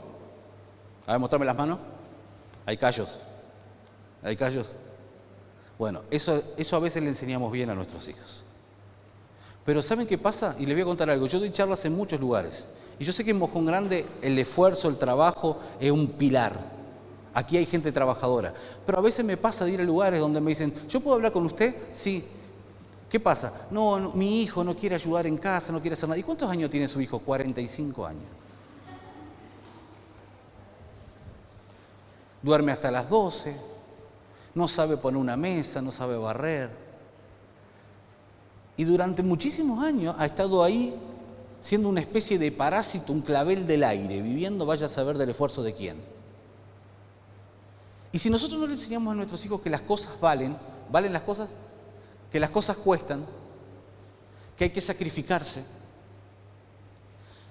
A 1.07 1.13
ver, 1.13 1.21
mostrarme 1.21 1.45
las 1.45 1.55
manos. 1.55 1.79
Hay 2.65 2.79
callos. 2.79 3.21
Hay 4.23 4.35
callos. 4.35 4.67
Bueno, 5.79 6.01
eso, 6.11 6.43
eso 6.57 6.77
a 6.77 6.79
veces 6.79 7.03
le 7.03 7.11
enseñamos 7.11 7.53
bien 7.53 7.69
a 7.69 7.75
nuestros 7.75 8.09
hijos. 8.09 8.45
Pero 9.63 9.83
¿saben 9.83 10.07
qué 10.07 10.17
pasa? 10.17 10.57
Y 10.59 10.65
les 10.65 10.75
voy 10.75 10.81
a 10.81 10.85
contar 10.87 11.11
algo. 11.11 11.27
Yo 11.27 11.39
doy 11.39 11.53
charlas 11.53 11.85
en 11.85 11.95
muchos 11.95 12.19
lugares. 12.19 12.67
Y 12.99 13.05
yo 13.05 13.13
sé 13.13 13.27
que 13.27 13.33
en 13.33 13.39
Mojón 13.39 13.67
Grande 13.67 14.07
el 14.23 14.39
esfuerzo, 14.39 14.89
el 14.89 14.97
trabajo 14.97 15.59
es 15.79 15.91
un 15.91 16.09
pilar. 16.09 16.55
Aquí 17.35 17.59
hay 17.59 17.67
gente 17.67 17.93
trabajadora. 17.93 18.55
Pero 18.87 19.01
a 19.01 19.03
veces 19.03 19.23
me 19.23 19.37
pasa 19.37 19.67
de 19.67 19.73
ir 19.73 19.81
a 19.83 19.85
lugares 19.85 20.19
donde 20.19 20.41
me 20.41 20.53
dicen, 20.53 20.73
¿yo 20.89 21.01
puedo 21.01 21.17
hablar 21.17 21.33
con 21.33 21.45
usted? 21.45 21.77
Sí. 21.93 22.25
¿Qué 23.09 23.19
pasa? 23.19 23.67
No, 23.71 24.13
mi 24.15 24.43
hijo 24.43 24.63
no 24.63 24.77
quiere 24.77 24.95
ayudar 24.95 25.27
en 25.27 25.39
casa, 25.39 25.73
no 25.73 25.81
quiere 25.81 25.95
hacer 25.95 26.09
nada. 26.09 26.19
¿Y 26.19 26.23
cuántos 26.23 26.51
años 26.51 26.69
tiene 26.69 26.89
su 26.89 27.01
hijo? 27.01 27.19
45 27.19 28.07
años. 28.07 28.31
Duerme 32.43 32.73
hasta 32.73 32.91
las 32.91 33.09
12, 33.09 33.57
no 34.55 34.69
sabe 34.69 34.97
poner 34.97 35.21
una 35.21 35.37
mesa, 35.37 35.81
no 35.81 35.91
sabe 35.91 36.17
barrer. 36.17 36.71
Y 38.77 38.85
durante 38.85 39.23
muchísimos 39.23 39.83
años 39.83 40.15
ha 40.19 40.27
estado 40.27 40.63
ahí 40.63 40.95
siendo 41.61 41.89
una 41.89 42.01
especie 42.01 42.39
de 42.39 42.53
parásito, 42.53 43.13
un 43.13 43.23
clavel 43.23 43.67
del 43.67 43.83
aire, 43.83 44.23
viviendo, 44.23 44.67
vaya 44.67 44.87
a 44.87 44.89
saber 44.89 45.19
del 45.19 45.31
esfuerzo 45.31 45.63
de 45.63 45.75
quién. 45.75 45.97
Y 48.13 48.19
si 48.19 48.31
nosotros 48.31 48.61
no 48.61 48.67
le 48.67 48.75
enseñamos 48.75 49.13
a 49.13 49.17
nuestros 49.17 49.45
hijos 49.45 49.61
que 49.61 49.71
las 49.71 49.83
cosas 49.83 50.19
valen, 50.21 50.57
¿valen 50.91 51.13
las 51.13 51.23
cosas? 51.23 51.51
Que 52.31 52.41
las 52.41 52.51
cosas 52.51 52.77
cuestan, 52.77 53.25
que 54.57 54.65
hay 54.65 54.71
que 54.71 54.81
sacrificarse. 54.81 55.65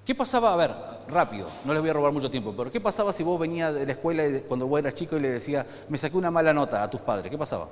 ¿Qué 0.06 0.16
pasaba? 0.16 0.54
A 0.54 0.58
ver, 0.58 0.72
rápido, 1.10 1.50
no 1.66 1.74
les 1.74 1.82
voy 1.82 1.90
a 1.90 1.94
robar 1.94 2.14
mucho 2.14 2.30
tiempo, 2.30 2.54
pero 2.56 2.72
¿qué 2.72 2.80
pasaba 2.80 3.12
si 3.12 3.24
vos 3.24 3.38
venías 3.40 3.74
de 3.74 3.86
la 3.86 3.92
escuela 3.92 4.24
cuando 4.48 4.68
vos 4.68 4.80
eras 4.80 4.94
chico 4.94 5.18
y 5.18 5.20
le 5.20 5.30
decías, 5.30 5.66
me 5.90 5.98
saqué 5.98 6.16
una 6.16 6.32
mala 6.32 6.54
nota 6.54 6.82
a 6.82 6.90
tus 6.90 7.02
padres? 7.02 7.30
¿Qué 7.30 7.38
pasaba? 7.38 7.68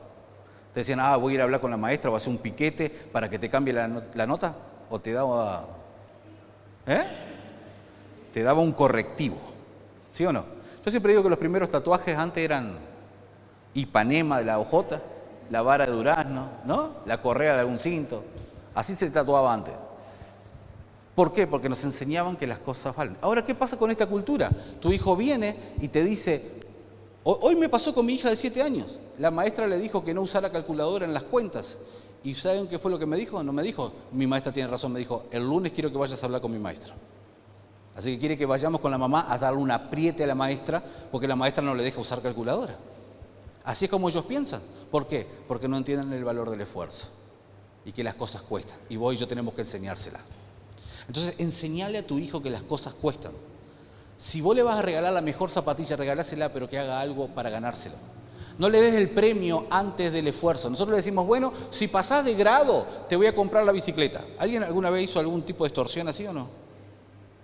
Te 0.74 0.81
decían, 0.81 1.00
ah, 1.00 1.15
voy 1.15 1.31
a 1.31 1.35
ir 1.35 1.41
a 1.41 1.43
hablar 1.45 1.62
con 1.62 1.71
la 1.71 1.77
maestra, 1.77 2.12
a 2.12 2.17
hacer 2.17 2.31
un 2.31 2.39
piquete 2.39 2.89
para 2.89 3.29
que 3.29 3.39
te 3.39 3.50
cambie 3.50 3.74
la, 3.74 3.88
nota, 3.88 4.53
o 4.89 5.00
te 5.00 5.13
daba, 5.13 5.65
¿eh? 6.88 7.03
Te 8.33 8.43
daba 8.43 8.59
un 8.59 8.74
correctivo, 8.74 9.38
¿sí 10.12 10.25
o 10.25 10.33
no? 10.33 10.43
Yo 10.83 10.91
siempre 10.91 11.13
digo 11.13 11.24
que 11.24 11.29
los 11.29 11.39
primeros 11.39 11.69
tatuajes 11.69 12.17
antes 12.17 12.43
eran 12.43 12.79
Ipanema 13.74 14.39
de 14.39 14.43
la 14.45 14.59
ojota, 14.59 15.01
la 15.50 15.62
vara 15.62 15.86
de 15.86 15.92
durazno, 15.92 16.50
¿no? 16.66 16.92
La 17.06 17.22
correa 17.22 17.54
de 17.54 17.60
algún 17.62 17.80
cinto. 17.80 18.24
Así 18.74 18.96
se 18.96 19.10
tatuaba 19.10 19.54
antes. 19.54 19.74
¿Por 21.16 21.32
qué? 21.32 21.48
Porque 21.48 21.70
nos 21.70 21.84
enseñaban 21.84 22.36
que 22.36 22.46
las 22.46 22.60
cosas 22.60 22.96
valen. 22.96 23.18
Ahora, 23.22 23.46
¿qué 23.46 23.56
pasa 23.56 23.78
con 23.78 23.90
esta 23.90 24.06
cultura? 24.06 24.52
Tu 24.82 24.92
hijo 24.92 25.16
viene 25.16 25.56
y 25.80 25.88
te 25.88 26.04
dice, 26.04 26.60
hoy 27.24 27.56
me 27.56 27.70
pasó 27.70 27.94
con 27.94 28.06
mi 28.06 28.14
hija 28.14 28.30
de 28.30 28.36
7 28.36 28.62
años, 28.62 29.00
la 29.18 29.32
maestra 29.32 29.66
le 29.68 29.78
dijo 29.78 30.04
que 30.04 30.14
no 30.14 30.22
usara 30.22 30.52
calculadora 30.52 31.06
en 31.06 31.14
las 31.14 31.24
cuentas. 31.24 31.78
¿Y 32.24 32.34
saben 32.34 32.68
qué 32.68 32.80
fue 32.80 32.92
lo 32.92 33.00
que 33.00 33.06
me 33.06 33.16
dijo? 33.16 33.42
No 33.44 33.54
me 33.54 33.64
dijo, 33.64 33.94
mi 34.12 34.28
maestra 34.28 34.52
tiene 34.52 34.68
razón, 34.68 34.92
me 34.92 35.00
dijo, 35.00 35.25
el 35.32 35.48
lunes 35.48 35.72
quiero 35.72 35.92
que 35.92 35.98
vayas 35.98 36.22
a 36.22 36.25
hablar 36.25 36.42
con 36.42 36.52
mi 36.52 36.60
maestra. 36.60 36.94
Así 37.96 38.14
que 38.14 38.20
quiere 38.20 38.38
que 38.38 38.46
vayamos 38.46 38.82
con 38.82 38.92
la 38.92 38.98
mamá 38.98 39.32
a 39.32 39.38
darle 39.38 39.60
un 39.60 39.72
apriete 39.72 40.24
a 40.24 40.28
la 40.28 40.36
maestra 40.36 40.84
porque 41.12 41.28
la 41.28 41.36
maestra 41.38 41.64
no 41.64 41.74
le 41.74 41.84
deja 41.84 42.02
usar 42.02 42.22
calculadora. 42.22 42.75
Así 43.65 43.86
es 43.86 43.91
como 43.91 44.07
ellos 44.07 44.25
piensan. 44.25 44.62
¿Por 44.91 45.07
qué? 45.07 45.27
Porque 45.48 45.67
no 45.67 45.75
entienden 45.77 46.13
el 46.13 46.24
valor 46.24 46.50
del 46.50 46.62
esfuerzo 46.62 47.10
y 47.84 47.91
que 47.91 48.03
las 48.03 48.15
cosas 48.15 48.43
cuestan. 48.43 48.77
Y 48.89 48.95
vos 48.95 49.13
y 49.13 49.17
yo 49.17 49.27
tenemos 49.27 49.53
que 49.53 49.62
enseñársela. 49.62 50.19
Entonces, 51.07 51.36
enseñale 51.39 51.98
a 51.98 52.07
tu 52.07 52.17
hijo 52.19 52.41
que 52.41 52.50
las 52.50 52.63
cosas 52.63 52.93
cuestan. 52.93 53.31
Si 54.17 54.39
vos 54.39 54.55
le 54.55 54.63
vas 54.63 54.77
a 54.77 54.81
regalar 54.81 55.12
la 55.12 55.22
mejor 55.22 55.50
zapatilla, 55.50 55.95
regálasela, 55.95 56.53
pero 56.53 56.69
que 56.69 56.79
haga 56.79 57.00
algo 57.00 57.27
para 57.27 57.50
ganársela. 57.50 57.95
No 58.57 58.69
le 58.69 58.81
des 58.81 58.95
el 58.95 59.10
premio 59.10 59.67
antes 59.69 60.13
del 60.13 60.27
esfuerzo. 60.27 60.69
Nosotros 60.69 60.91
le 60.91 60.98
decimos, 60.98 61.27
bueno, 61.27 61.51
si 61.69 61.88
pasás 61.88 62.24
de 62.24 62.36
grado, 62.36 62.86
te 63.10 63.15
voy 63.15 63.27
a 63.27 63.36
comprar 63.36 63.65
la 63.65 63.72
bicicleta. 63.72 64.24
¿Alguien 64.38 64.63
alguna 64.63 64.89
vez 64.89 65.03
hizo 65.03 65.19
algún 65.19 65.41
tipo 65.43 65.63
de 65.65 65.69
extorsión 65.69 66.07
así 66.07 66.25
o 66.25 66.31
no? 66.31 66.48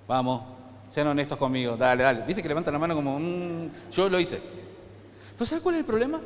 Vamos, 0.08 0.42
sean 0.88 1.08
honestos 1.08 1.38
conmigo, 1.38 1.76
dale, 1.76 2.04
dale. 2.04 2.24
¿Viste 2.26 2.42
que 2.42 2.48
levantan 2.48 2.74
la 2.74 2.80
mano 2.80 2.96
como, 2.96 3.16
un... 3.16 3.72
yo 3.92 4.08
lo 4.08 4.20
hice? 4.20 4.61
Pero 5.42 5.50
¿sabes 5.50 5.64
cuál 5.64 5.74
es 5.74 5.80
el 5.80 5.86
problema? 5.88 6.22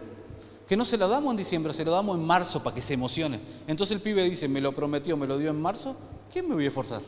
Que 0.68 0.76
no 0.76 0.84
se 0.84 0.98
lo 0.98 1.08
damos 1.08 1.32
en 1.32 1.38
diciembre, 1.38 1.72
se 1.72 1.86
lo 1.86 1.92
damos 1.92 2.18
en 2.18 2.26
marzo 2.26 2.62
para 2.62 2.76
que 2.76 2.82
se 2.82 2.96
emocione. 2.96 3.40
Entonces 3.66 3.96
el 3.96 4.02
pibe 4.02 4.30
dice, 4.30 4.50
me 4.50 4.60
lo 4.60 4.76
prometió, 4.76 5.16
me 5.16 5.26
lo 5.26 5.38
dio 5.38 5.52
en 5.52 5.62
marzo, 5.62 5.96
¿quién 6.34 6.50
me 6.50 6.54
voy 6.54 6.66
a 6.66 6.68
esforzar? 6.68 7.02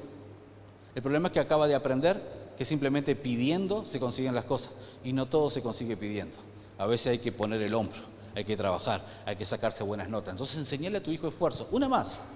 El 0.95 1.01
problema 1.01 1.27
es 1.27 1.33
que 1.33 1.41
acaba 1.41 1.67
de 1.67 1.75
aprender 1.75 2.53
que 2.57 2.63
simplemente 2.63 3.13
pidiendo 3.17 3.83
se 3.83 3.99
consiguen 3.99 4.33
las 4.33 4.45
cosas 4.45 4.71
y 5.03 5.11
no 5.11 5.25
todo 5.25 5.49
se 5.49 5.61
consigue 5.61 5.97
pidiendo. 5.97 6.37
A 6.77 6.85
veces 6.85 7.07
hay 7.07 7.19
que 7.19 7.33
poner 7.33 7.61
el 7.61 7.73
hombro, 7.73 7.99
hay 8.35 8.45
que 8.45 8.55
trabajar, 8.55 9.05
hay 9.25 9.35
que 9.35 9.43
sacarse 9.43 9.83
buenas 9.83 10.07
notas. 10.07 10.31
Entonces 10.31 10.55
enseñale 10.55 10.99
a 10.99 11.03
tu 11.03 11.11
hijo 11.11 11.27
esfuerzo. 11.27 11.67
Una 11.71 11.89
más. 11.89 12.29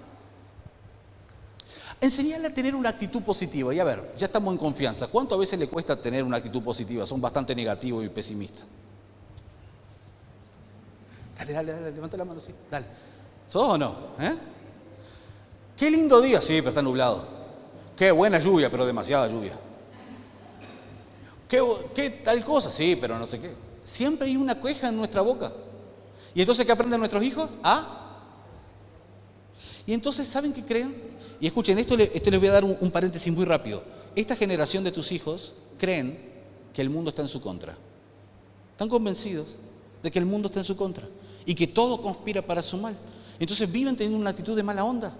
Enseñarle 1.98 2.48
a 2.48 2.52
tener 2.52 2.74
una 2.74 2.90
actitud 2.90 3.22
positiva. 3.22 3.74
Y 3.74 3.80
a 3.80 3.84
ver, 3.84 4.12
ya 4.18 4.26
estamos 4.26 4.52
en 4.52 4.58
confianza. 4.58 5.06
¿Cuánto 5.06 5.34
a 5.34 5.38
veces 5.38 5.58
le 5.58 5.66
cuesta 5.66 5.98
tener 5.98 6.24
una 6.24 6.36
actitud 6.36 6.62
positiva? 6.62 7.06
Son 7.06 7.22
bastante 7.22 7.54
negativos 7.54 8.04
y 8.04 8.10
pesimistas. 8.10 8.66
Dale, 11.38 11.52
dale, 11.52 11.72
dale, 11.72 11.92
levanta 11.92 12.16
la 12.16 12.24
mano, 12.24 12.40
sí, 12.40 12.52
dale. 12.70 12.86
¿Sos 13.46 13.68
o 13.68 13.78
no? 13.78 13.94
¿Eh? 14.18 14.34
Qué 15.76 15.90
lindo 15.90 16.20
día, 16.20 16.40
sí, 16.40 16.54
pero 16.58 16.68
está 16.68 16.82
nublado. 16.82 17.24
Qué 17.96 18.10
buena 18.10 18.38
lluvia, 18.38 18.70
pero 18.70 18.86
demasiada 18.86 19.28
lluvia. 19.28 19.58
¿Qué, 21.48 22.22
tal 22.24 22.44
cosa? 22.44 22.70
Sí, 22.70 22.96
pero 22.98 23.18
no 23.18 23.26
sé 23.26 23.38
qué. 23.38 23.54
Siempre 23.84 24.26
hay 24.26 24.36
una 24.36 24.58
queja 24.60 24.88
en 24.88 24.96
nuestra 24.96 25.20
boca. 25.20 25.52
¿Y 26.34 26.40
entonces 26.40 26.64
qué 26.64 26.72
aprenden 26.72 26.98
nuestros 26.98 27.22
hijos? 27.22 27.50
¿Ah? 27.62 28.20
Y 29.86 29.92
entonces, 29.92 30.26
¿saben 30.28 30.52
qué 30.52 30.64
creen? 30.64 30.94
Y 31.40 31.46
escuchen, 31.46 31.78
esto, 31.78 31.94
esto 31.98 32.30
les 32.30 32.40
voy 32.40 32.48
a 32.48 32.52
dar 32.52 32.64
un, 32.64 32.90
paréntesis 32.90 33.32
muy 33.32 33.44
rápido. 33.44 33.82
Esta 34.14 34.36
generación 34.36 34.84
de 34.84 34.92
tus 34.92 35.12
hijos 35.12 35.52
creen 35.78 36.32
que 36.72 36.80
el 36.80 36.88
mundo 36.88 37.10
está 37.10 37.20
en 37.20 37.28
su 37.28 37.40
contra. 37.40 37.76
Están 38.70 38.88
convencidos 38.88 39.56
de 40.02 40.10
que 40.10 40.18
el 40.18 40.24
mundo 40.24 40.48
está 40.48 40.60
en 40.60 40.64
su 40.64 40.76
contra 40.76 41.06
y 41.44 41.54
que 41.54 41.66
todo 41.66 42.00
conspira 42.00 42.42
para 42.42 42.62
su 42.62 42.76
mal. 42.76 42.96
Entonces 43.38 43.70
viven 43.70 43.96
teniendo 43.96 44.18
una 44.18 44.30
actitud 44.30 44.56
de 44.56 44.62
mala 44.62 44.84
onda. 44.84 45.14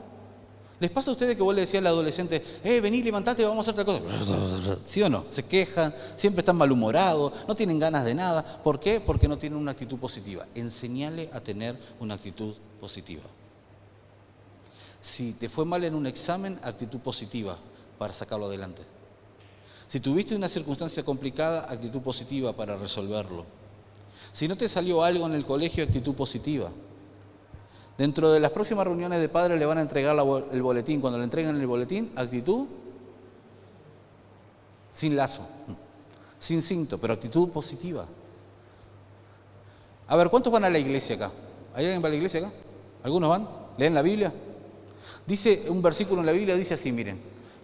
¿Les 0.82 0.90
pasa 0.90 1.10
a 1.10 1.12
ustedes 1.12 1.36
que 1.36 1.42
vos 1.42 1.54
le 1.54 1.60
decías 1.60 1.80
al 1.80 1.86
adolescente, 1.86 2.44
eh, 2.64 2.80
vení, 2.80 3.04
levantate, 3.04 3.44
vamos 3.44 3.68
a 3.68 3.70
hacer 3.70 3.88
otra 3.88 4.00
cosa? 4.00 4.80
¿Sí 4.84 5.00
o 5.00 5.08
no? 5.08 5.24
Se 5.28 5.44
quejan, 5.44 5.94
siempre 6.16 6.40
están 6.40 6.56
malhumorados, 6.56 7.32
no 7.46 7.54
tienen 7.54 7.78
ganas 7.78 8.04
de 8.04 8.14
nada. 8.14 8.60
¿Por 8.64 8.80
qué? 8.80 9.00
Porque 9.00 9.28
no 9.28 9.38
tienen 9.38 9.60
una 9.60 9.70
actitud 9.70 9.96
positiva. 9.98 10.44
Enseñale 10.56 11.30
a 11.32 11.40
tener 11.40 11.78
una 12.00 12.14
actitud 12.14 12.54
positiva. 12.80 13.22
Si 15.00 15.34
te 15.34 15.48
fue 15.48 15.64
mal 15.64 15.84
en 15.84 15.94
un 15.94 16.06
examen, 16.06 16.58
actitud 16.64 16.98
positiva 16.98 17.56
para 17.96 18.12
sacarlo 18.12 18.46
adelante. 18.46 18.82
Si 19.86 20.00
tuviste 20.00 20.34
una 20.34 20.48
circunstancia 20.48 21.04
complicada, 21.04 21.70
actitud 21.70 22.00
positiva 22.00 22.52
para 22.54 22.76
resolverlo. 22.76 23.46
Si 24.32 24.48
no 24.48 24.56
te 24.56 24.68
salió 24.68 25.02
algo 25.02 25.26
en 25.26 25.34
el 25.34 25.44
colegio, 25.44 25.84
actitud 25.84 26.14
positiva. 26.14 26.70
Dentro 27.98 28.32
de 28.32 28.40
las 28.40 28.50
próximas 28.50 28.86
reuniones 28.86 29.20
de 29.20 29.28
padres 29.28 29.58
le 29.58 29.66
van 29.66 29.78
a 29.78 29.82
entregar 29.82 30.16
el 30.52 30.62
boletín. 30.62 31.00
Cuando 31.00 31.18
le 31.18 31.24
entregan 31.24 31.60
el 31.60 31.66
boletín, 31.66 32.10
actitud 32.16 32.66
sin 34.90 35.16
lazo, 35.16 35.42
sin 36.38 36.62
cinto, 36.62 36.98
pero 36.98 37.14
actitud 37.14 37.48
positiva. 37.48 38.06
A 40.08 40.16
ver, 40.16 40.30
¿cuántos 40.30 40.52
van 40.52 40.64
a 40.64 40.70
la 40.70 40.78
iglesia 40.78 41.16
acá? 41.16 41.30
¿Hay 41.74 41.84
alguien 41.84 42.02
va 42.02 42.08
a 42.08 42.10
la 42.10 42.16
iglesia 42.16 42.40
acá? 42.40 42.52
¿Algunos 43.02 43.30
van? 43.30 43.48
¿Leen 43.78 43.94
la 43.94 44.02
Biblia? 44.02 44.32
Dice 45.26 45.64
un 45.68 45.80
versículo 45.80 46.20
en 46.20 46.26
la 46.26 46.32
Biblia, 46.32 46.56
dice 46.56 46.74
así, 46.74 46.92
miren, 46.92 47.20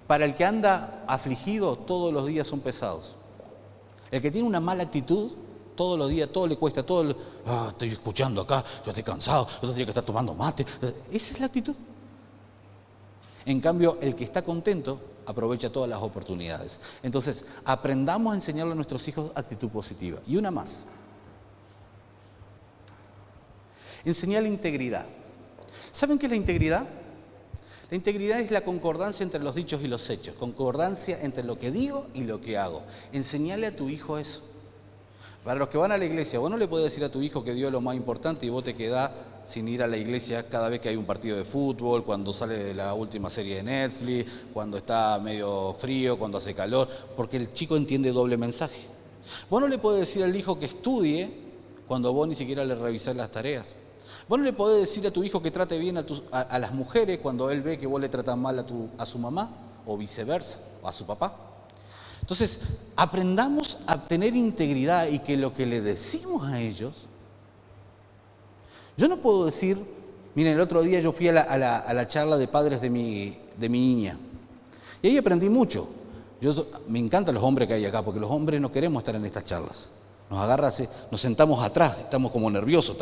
para 0.07 0.25
el 0.25 0.35
que 0.35 0.45
anda 0.45 1.05
afligido, 1.07 1.77
todos 1.77 2.13
los 2.13 2.27
días 2.27 2.47
son 2.47 2.61
pesados. 2.61 3.17
El 4.11 4.23
que 4.23 4.31
tiene 4.31 4.49
una 4.49 4.61
mala 4.61 4.85
actitud, 4.85 5.33
todos 5.79 5.97
los 5.97 6.11
días, 6.11 6.29
todo 6.31 6.49
le 6.49 6.57
cuesta, 6.57 6.83
todo, 6.83 7.15
ah, 7.47 7.69
estoy 7.69 7.91
escuchando 7.91 8.41
acá, 8.41 8.65
yo 8.85 8.91
estoy 8.91 9.05
cansado, 9.05 9.47
yo 9.47 9.69
tendría 9.69 9.87
que 9.87 9.93
estar 9.93 10.05
tomando 10.05 10.35
mate. 10.35 10.67
Esa 11.13 11.35
es 11.35 11.39
la 11.39 11.47
actitud. 11.47 11.77
En 13.47 13.61
cambio, 13.61 13.97
el 14.01 14.17
que 14.17 14.25
está 14.25 14.43
contento 14.43 15.01
aprovecha 15.25 15.71
todas 15.71 15.89
las 15.89 16.03
oportunidades. 16.03 16.81
Entonces, 17.01 17.45
aprendamos 17.65 18.33
a 18.33 18.35
enseñarle 18.35 18.73
a 18.73 18.75
nuestros 18.75 19.07
hijos 19.07 19.31
actitud 19.37 19.69
positiva. 19.69 20.19
Y 20.27 20.37
una 20.37 20.51
más. 20.51 20.87
Enseñar 24.05 24.43
la 24.43 24.49
integridad. 24.49 25.07
¿Saben 25.93 26.19
qué 26.19 26.27
es 26.27 26.31
la 26.31 26.37
integridad? 26.37 26.89
La 27.89 27.97
integridad 27.97 28.41
es 28.41 28.51
la 28.51 28.63
concordancia 28.63 29.23
entre 29.23 29.41
los 29.41 29.55
dichos 29.55 29.81
y 29.81 29.87
los 29.87 30.11
hechos, 30.11 30.35
concordancia 30.35 31.23
entre 31.23 31.45
lo 31.45 31.57
que 31.57 31.71
digo 31.71 32.09
y 32.15 32.25
lo 32.25 32.41
que 32.41 32.59
hago. 32.59 32.83
Enseñale 33.13 33.69
a 33.69 33.77
tu 33.77 33.89
hijo 33.89 34.19
eso. 34.19 34.43
Para 35.45 35.61
los 35.61 35.69
que 35.69 35.79
van 35.79 35.93
a 35.93 35.97
la 35.97 36.05
iglesia, 36.05 36.39
vos 36.39 36.51
no 36.51 36.57
le 36.57 36.69
puedes 36.69 36.85
decir 36.85 37.05
a 37.05 37.09
tu 37.09 37.23
hijo 37.23 37.43
que 37.43 37.55
dio 37.55 37.71
lo 37.71 37.81
más 37.81 37.97
importante 37.97 38.45
y 38.45 38.51
vos 38.51 38.65
te 38.65 38.75
quedás 38.75 39.11
sin 39.45 39.67
ir 39.69 39.83
a 39.83 39.87
la 39.87 39.97
iglesia 39.97 40.47
cada 40.49 40.69
vez 40.69 40.81
que 40.81 40.91
hay 40.91 40.97
un 40.97 41.07
partido 41.07 41.37
de 41.37 41.45
fútbol, 41.45 42.05
cuando 42.05 42.33
sale 42.33 42.75
la 42.75 42.93
última 42.93 43.31
serie 43.31 43.57
de 43.57 43.63
Netflix, 43.63 44.31
cuando 44.53 44.77
está 44.77 45.19
medio 45.19 45.75
frío, 45.79 46.19
cuando 46.19 46.37
hace 46.39 46.55
calor, 46.55 46.89
porque 47.17 47.39
el 47.39 47.53
chico 47.53 47.77
entiende 47.77 48.13
doble 48.13 48.37
mensaje. 48.37 48.83
Vos 49.49 49.61
no 49.61 49.69
le 49.69 49.79
puedes 49.79 50.01
decir 50.01 50.23
al 50.23 50.37
hijo 50.37 50.59
que 50.59 50.67
estudie 50.67 51.31
cuando 51.87 52.13
vos 52.13 52.29
ni 52.29 52.35
siquiera 52.35 52.65
le 52.65 52.75
revisás 52.75 53.17
las 53.17 53.31
tareas. 53.31 53.67
Vos 54.29 54.39
no 54.39 54.45
le 54.45 54.53
podés 54.53 54.81
decir 54.81 55.07
a 55.07 55.11
tu 55.11 55.25
hijo 55.25 55.41
que 55.41 55.51
trate 55.51 55.79
bien 55.79 55.97
a, 55.97 56.59
las 56.59 56.75
mujeres 56.75 57.19
cuando 57.23 57.51
él 57.51 57.63
ve 57.63 57.79
que 57.79 57.87
vos 57.87 58.01
le 58.01 58.11
tratas 58.11 58.37
mal 58.37 58.59
a, 58.59 58.67
tu, 58.67 58.91
a 58.99 59.07
su 59.07 59.19
mamá, 59.19 59.51
o 59.87 59.97
viceversa, 59.97 60.59
o 60.83 60.89
a 60.89 60.93
su 60.93 61.07
papá. 61.07 61.48
Entonces, 62.29 62.61
aprendamos 62.95 63.79
a 63.87 64.07
tener 64.07 64.37
integridad 64.37 65.09
y 65.09 65.21
que 65.21 65.35
lo 65.35 65.55
que 65.55 65.65
le 65.65 65.81
decimos 65.81 66.47
a 66.47 66.61
ellos, 66.61 67.07
yo 68.99 69.09
no 69.09 69.17
puedo 69.17 69.47
decir, 69.47 69.79
miren, 70.35 70.53
el 70.53 70.61
otro 70.61 70.83
día 70.83 71.01
yo 71.01 71.11
fui 71.11 71.29
a 71.29 71.33
la, 71.33 72.07
charla 72.07 72.37
de 72.37 72.47
padres 72.47 72.83
de 72.83 72.91
mi, 72.91 73.39
de 73.57 73.71
mi 73.71 73.81
niña, 73.81 74.19
y 75.01 75.09
ahí 75.09 75.17
aprendí 75.17 75.49
mucho. 75.49 75.89
Yo, 76.39 76.67
me 76.87 76.99
encantan 76.99 77.35
los 77.35 77.43
hombres 77.43 77.67
que 77.67 77.73
hay 77.73 77.87
acá, 77.87 78.05
porque 78.05 78.21
los 78.21 78.31
hombres 78.31 78.61
no 78.61 78.71
queremos 78.71 79.01
estar 79.01 79.15
en 79.15 79.25
estas 79.25 79.45
charlas. 79.45 79.89
Nos 80.29 80.39
agarra, 80.39 80.71
nos 81.11 81.19
sentamos 81.23 81.65
atrás, 81.65 81.97
estamos 81.99 82.31
como 82.31 82.51
nerviosos, 82.51 82.95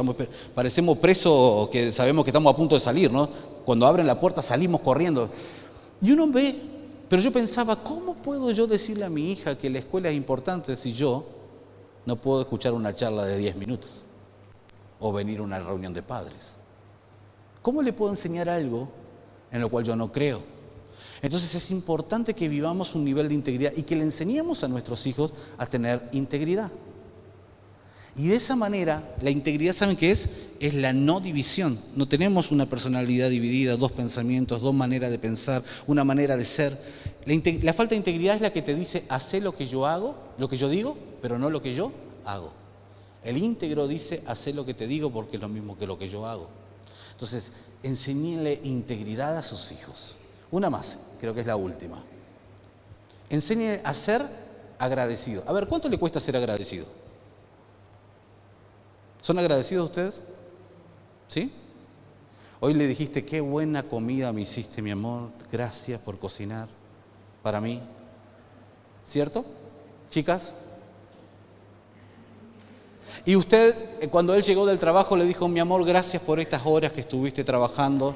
parecemos 0.54 0.98
presos 0.98 1.68
que 1.70 1.90
sabemos 1.90 2.24
que 2.24 2.30
estamos 2.30 2.54
a 2.54 2.56
punto 2.56 2.76
de 2.76 2.80
salir, 2.80 3.10
¿no? 3.10 3.28
Cuando 3.64 3.86
abren 3.86 4.06
la 4.06 4.20
puerta 4.20 4.40
salimos 4.40 4.82
corriendo. 4.82 5.28
Y 6.00 6.12
uno 6.12 6.28
ve, 6.28 6.75
pero 7.08 7.22
yo 7.22 7.32
pensaba, 7.32 7.82
¿cómo 7.82 8.14
puedo 8.14 8.50
yo 8.50 8.66
decirle 8.66 9.04
a 9.04 9.10
mi 9.10 9.30
hija 9.30 9.56
que 9.56 9.70
la 9.70 9.78
escuela 9.78 10.08
es 10.08 10.16
importante 10.16 10.76
si 10.76 10.92
yo 10.92 11.26
no 12.04 12.16
puedo 12.16 12.40
escuchar 12.40 12.72
una 12.72 12.94
charla 12.94 13.24
de 13.24 13.36
10 13.36 13.56
minutos 13.56 14.04
o 14.98 15.12
venir 15.12 15.38
a 15.38 15.42
una 15.42 15.58
reunión 15.60 15.94
de 15.94 16.02
padres? 16.02 16.58
¿Cómo 17.62 17.82
le 17.82 17.92
puedo 17.92 18.10
enseñar 18.10 18.48
algo 18.48 18.88
en 19.50 19.60
lo 19.60 19.68
cual 19.68 19.84
yo 19.84 19.94
no 19.94 20.10
creo? 20.10 20.40
Entonces 21.22 21.54
es 21.54 21.70
importante 21.70 22.34
que 22.34 22.48
vivamos 22.48 22.94
un 22.94 23.04
nivel 23.04 23.28
de 23.28 23.34
integridad 23.34 23.72
y 23.76 23.82
que 23.82 23.96
le 23.96 24.02
enseñemos 24.02 24.64
a 24.64 24.68
nuestros 24.68 25.06
hijos 25.06 25.32
a 25.58 25.66
tener 25.66 26.08
integridad. 26.12 26.70
Y 28.18 28.28
de 28.28 28.36
esa 28.36 28.56
manera, 28.56 29.14
la 29.20 29.28
integridad, 29.28 29.74
¿saben 29.74 29.96
qué 29.96 30.10
es? 30.10 30.30
Es 30.58 30.72
la 30.72 30.94
no 30.94 31.20
división. 31.20 31.78
No 31.94 32.08
tenemos 32.08 32.50
una 32.50 32.66
personalidad 32.66 33.28
dividida, 33.28 33.76
dos 33.76 33.92
pensamientos, 33.92 34.62
dos 34.62 34.74
maneras 34.74 35.10
de 35.10 35.18
pensar, 35.18 35.62
una 35.86 36.02
manera 36.02 36.36
de 36.38 36.44
ser. 36.46 36.80
La, 37.62 37.74
falta 37.74 37.90
de 37.90 37.96
integridad 37.96 38.36
es 38.36 38.40
la 38.40 38.52
que 38.52 38.62
te 38.62 38.74
dice, 38.74 39.04
hace 39.10 39.42
lo 39.42 39.54
que 39.54 39.66
yo 39.66 39.86
hago, 39.86 40.14
lo 40.38 40.48
que 40.48 40.56
yo 40.56 40.70
digo, 40.70 40.96
pero 41.20 41.38
no 41.38 41.50
lo 41.50 41.60
que 41.60 41.74
yo 41.74 41.92
hago. 42.24 42.52
El 43.22 43.36
íntegro 43.36 43.86
dice, 43.86 44.22
hace 44.26 44.54
lo 44.54 44.64
que 44.64 44.72
te 44.72 44.86
digo 44.86 45.12
porque 45.12 45.36
es 45.36 45.42
lo 45.42 45.48
mismo 45.48 45.76
que 45.76 45.86
lo 45.86 45.98
que 45.98 46.08
yo 46.08 46.26
hago. 46.26 46.48
Entonces, 47.12 47.52
enséñenle 47.82 48.60
integridad 48.64 49.36
a 49.36 49.42
sus 49.42 49.72
hijos. 49.72 50.16
Una 50.50 50.70
más, 50.70 50.98
creo 51.20 51.34
que 51.34 51.40
es 51.40 51.46
la 51.46 51.56
última. 51.56 52.02
Enséñenle 53.28 53.82
a 53.84 53.92
ser 53.92 54.24
agradecido. 54.78 55.42
A 55.46 55.52
ver, 55.52 55.66
¿cuánto 55.66 55.90
le 55.90 55.98
cuesta 55.98 56.18
ser 56.18 56.36
agradecido? 56.36 56.86
¿Son 59.26 59.36
agradecidos 59.40 59.86
ustedes? 59.86 60.22
¿Sí? 61.26 61.50
Hoy 62.60 62.74
le 62.74 62.86
dijiste, 62.86 63.24
qué 63.24 63.40
buena 63.40 63.82
comida 63.82 64.32
me 64.32 64.42
hiciste, 64.42 64.80
mi 64.80 64.92
amor. 64.92 65.30
Gracias 65.50 66.00
por 66.00 66.16
cocinar 66.16 66.68
para 67.42 67.60
mí. 67.60 67.80
¿Cierto? 69.02 69.44
Chicas. 70.10 70.54
Y 73.24 73.34
usted, 73.34 73.74
eh, 74.00 74.06
cuando 74.06 74.32
él 74.32 74.44
llegó 74.44 74.64
del 74.64 74.78
trabajo, 74.78 75.16
le 75.16 75.24
dijo, 75.24 75.48
mi 75.48 75.58
amor, 75.58 75.84
gracias 75.84 76.22
por 76.22 76.38
estas 76.38 76.62
horas 76.64 76.92
que 76.92 77.00
estuviste 77.00 77.42
trabajando. 77.42 78.14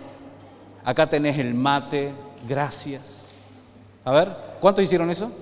Acá 0.84 1.08
tenés 1.08 1.36
el 1.40 1.54
mate, 1.54 2.12
gracias. 2.48 3.24
A 4.04 4.12
ver, 4.12 4.36
¿cuántos 4.60 4.84
hicieron 4.84 5.10
eso? 5.10 5.32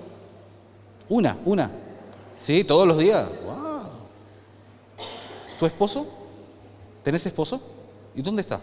Una, 1.07 1.37
una. 1.45 1.69
Sí, 2.33 2.63
todos 2.63 2.87
los 2.87 2.97
días. 2.97 3.29
¿Tu 5.59 5.65
esposo? 5.65 6.07
¿Tenés 7.03 7.25
esposo? 7.25 7.61
¿Y 8.15 8.21
dónde 8.21 8.41
está? 8.41 8.61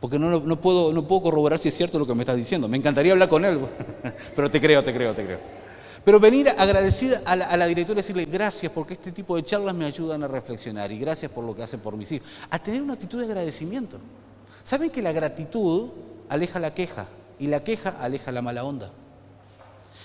Porque 0.00 0.18
no, 0.18 0.60
puedo, 0.60 0.92
no 0.92 1.06
puedo 1.06 1.22
corroborar 1.22 1.60
si 1.60 1.68
es 1.68 1.76
cierto 1.76 1.96
lo 2.00 2.06
que 2.06 2.14
me 2.14 2.24
estás 2.24 2.34
diciendo. 2.34 2.66
Me 2.66 2.76
encantaría 2.76 3.12
hablar 3.12 3.28
con 3.28 3.44
él, 3.44 3.60
pero 4.36 4.50
te 4.50 4.60
creo, 4.60 4.82
te 4.82 4.92
creo, 4.92 5.14
te 5.14 5.24
creo. 5.24 5.38
Pero 6.04 6.18
venir 6.18 6.48
agradecida 6.48 7.22
a 7.24 7.36
la, 7.36 7.46
a 7.46 7.56
la 7.56 7.66
directora 7.66 7.98
y 7.98 8.02
decirle 8.02 8.24
gracias 8.24 8.72
porque 8.72 8.94
este 8.94 9.12
tipo 9.12 9.36
de 9.36 9.44
charlas 9.44 9.76
me 9.76 9.84
ayudan 9.84 10.24
a 10.24 10.28
reflexionar 10.28 10.90
y 10.90 10.98
gracias 10.98 11.30
por 11.30 11.44
lo 11.44 11.54
que 11.54 11.62
hacen 11.62 11.78
por 11.78 11.96
mis 11.96 12.10
hijos. 12.10 12.28
A 12.50 12.58
tener 12.58 12.82
una 12.82 12.94
actitud 12.94 13.20
de 13.20 13.26
agradecimiento. 13.26 13.98
¿Saben 14.64 14.90
que 14.90 15.02
la 15.02 15.12
gratitud 15.12 15.90
aleja 16.28 16.58
la 16.58 16.74
queja 16.74 17.06
y 17.38 17.46
la 17.46 17.62
queja 17.62 17.90
aleja 17.90 18.32
la 18.32 18.42
mala 18.42 18.64
onda? 18.64 18.90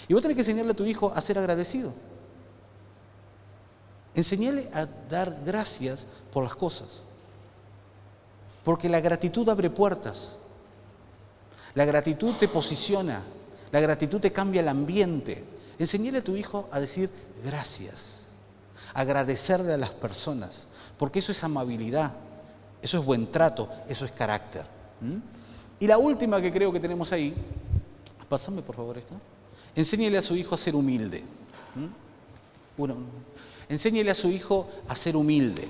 Y 0.08 0.14
vos 0.14 0.22
tenés 0.22 0.36
que 0.36 0.42
enseñarle 0.42 0.74
a 0.74 0.76
tu 0.76 0.86
hijo 0.86 1.12
a 1.14 1.20
ser 1.22 1.40
agradecido. 1.40 1.92
Enseñale 4.14 4.70
a 4.74 4.86
dar 4.86 5.36
gracias 5.46 6.06
por 6.34 6.44
las 6.44 6.56
cosas. 6.56 7.02
Porque 8.64 8.90
la 8.90 9.00
gratitud 9.00 9.48
abre 9.50 9.70
puertas. 9.70 10.40
La 11.74 11.86
gratitud 11.86 12.34
te 12.36 12.48
posiciona. 12.48 13.24
La 13.72 13.80
gratitud 13.80 14.20
te 14.20 14.32
cambia 14.32 14.62
el 14.62 14.68
ambiente. 14.68 15.44
Enseñale 15.80 16.20
a 16.20 16.24
tu 16.24 16.36
hijo 16.36 16.68
a 16.72 16.80
decir 16.80 17.10
gracias. 17.44 18.30
Agradecerle 18.94 19.74
a 19.74 19.78
las 19.78 19.92
personas. 19.92 20.68
Porque 20.98 21.20
eso 21.20 21.32
es 21.32 21.44
amabilidad. 21.44 22.14
Eso 22.82 23.00
es 23.00 23.06
buen 23.06 23.32
trato. 23.32 23.70
Eso 23.88 24.06
es 24.06 24.12
carácter. 24.12 24.66
Y 25.80 25.88
la 25.88 25.98
última 25.98 26.42
que 26.42 26.52
creo 26.52 26.72
que 26.72 26.80
tenemos 26.80 27.12
ahí. 27.12 27.34
Pásame 28.28 28.62
por 28.62 28.76
favor 28.76 28.98
esto. 28.98 29.16
Enséñale 29.76 30.18
a 30.18 30.22
su 30.22 30.36
hijo 30.36 30.54
a 30.54 30.58
ser 30.58 30.76
humilde. 30.76 31.24
Uno, 32.78 32.96
Enséñele 33.72 34.12
a 34.12 34.16
su 34.16 34.28
hijo 34.28 34.68
a 34.86 34.94
ser 34.96 35.16
humilde. 35.16 35.66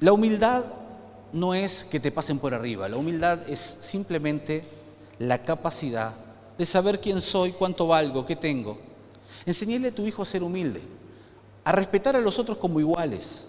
La 0.00 0.12
humildad 0.12 0.64
no 1.32 1.54
es 1.54 1.84
que 1.84 2.00
te 2.00 2.10
pasen 2.10 2.40
por 2.40 2.52
arriba, 2.52 2.88
la 2.88 2.96
humildad 2.96 3.48
es 3.48 3.78
simplemente 3.80 4.64
la 5.20 5.40
capacidad 5.40 6.14
de 6.58 6.66
saber 6.66 7.00
quién 7.00 7.20
soy, 7.20 7.52
cuánto 7.52 7.86
valgo, 7.86 8.26
qué 8.26 8.34
tengo. 8.34 8.76
Enséñele 9.46 9.88
a 9.88 9.94
tu 9.94 10.04
hijo 10.04 10.24
a 10.24 10.26
ser 10.26 10.42
humilde, 10.42 10.82
a 11.62 11.70
respetar 11.70 12.16
a 12.16 12.20
los 12.20 12.36
otros 12.40 12.58
como 12.58 12.80
iguales, 12.80 13.46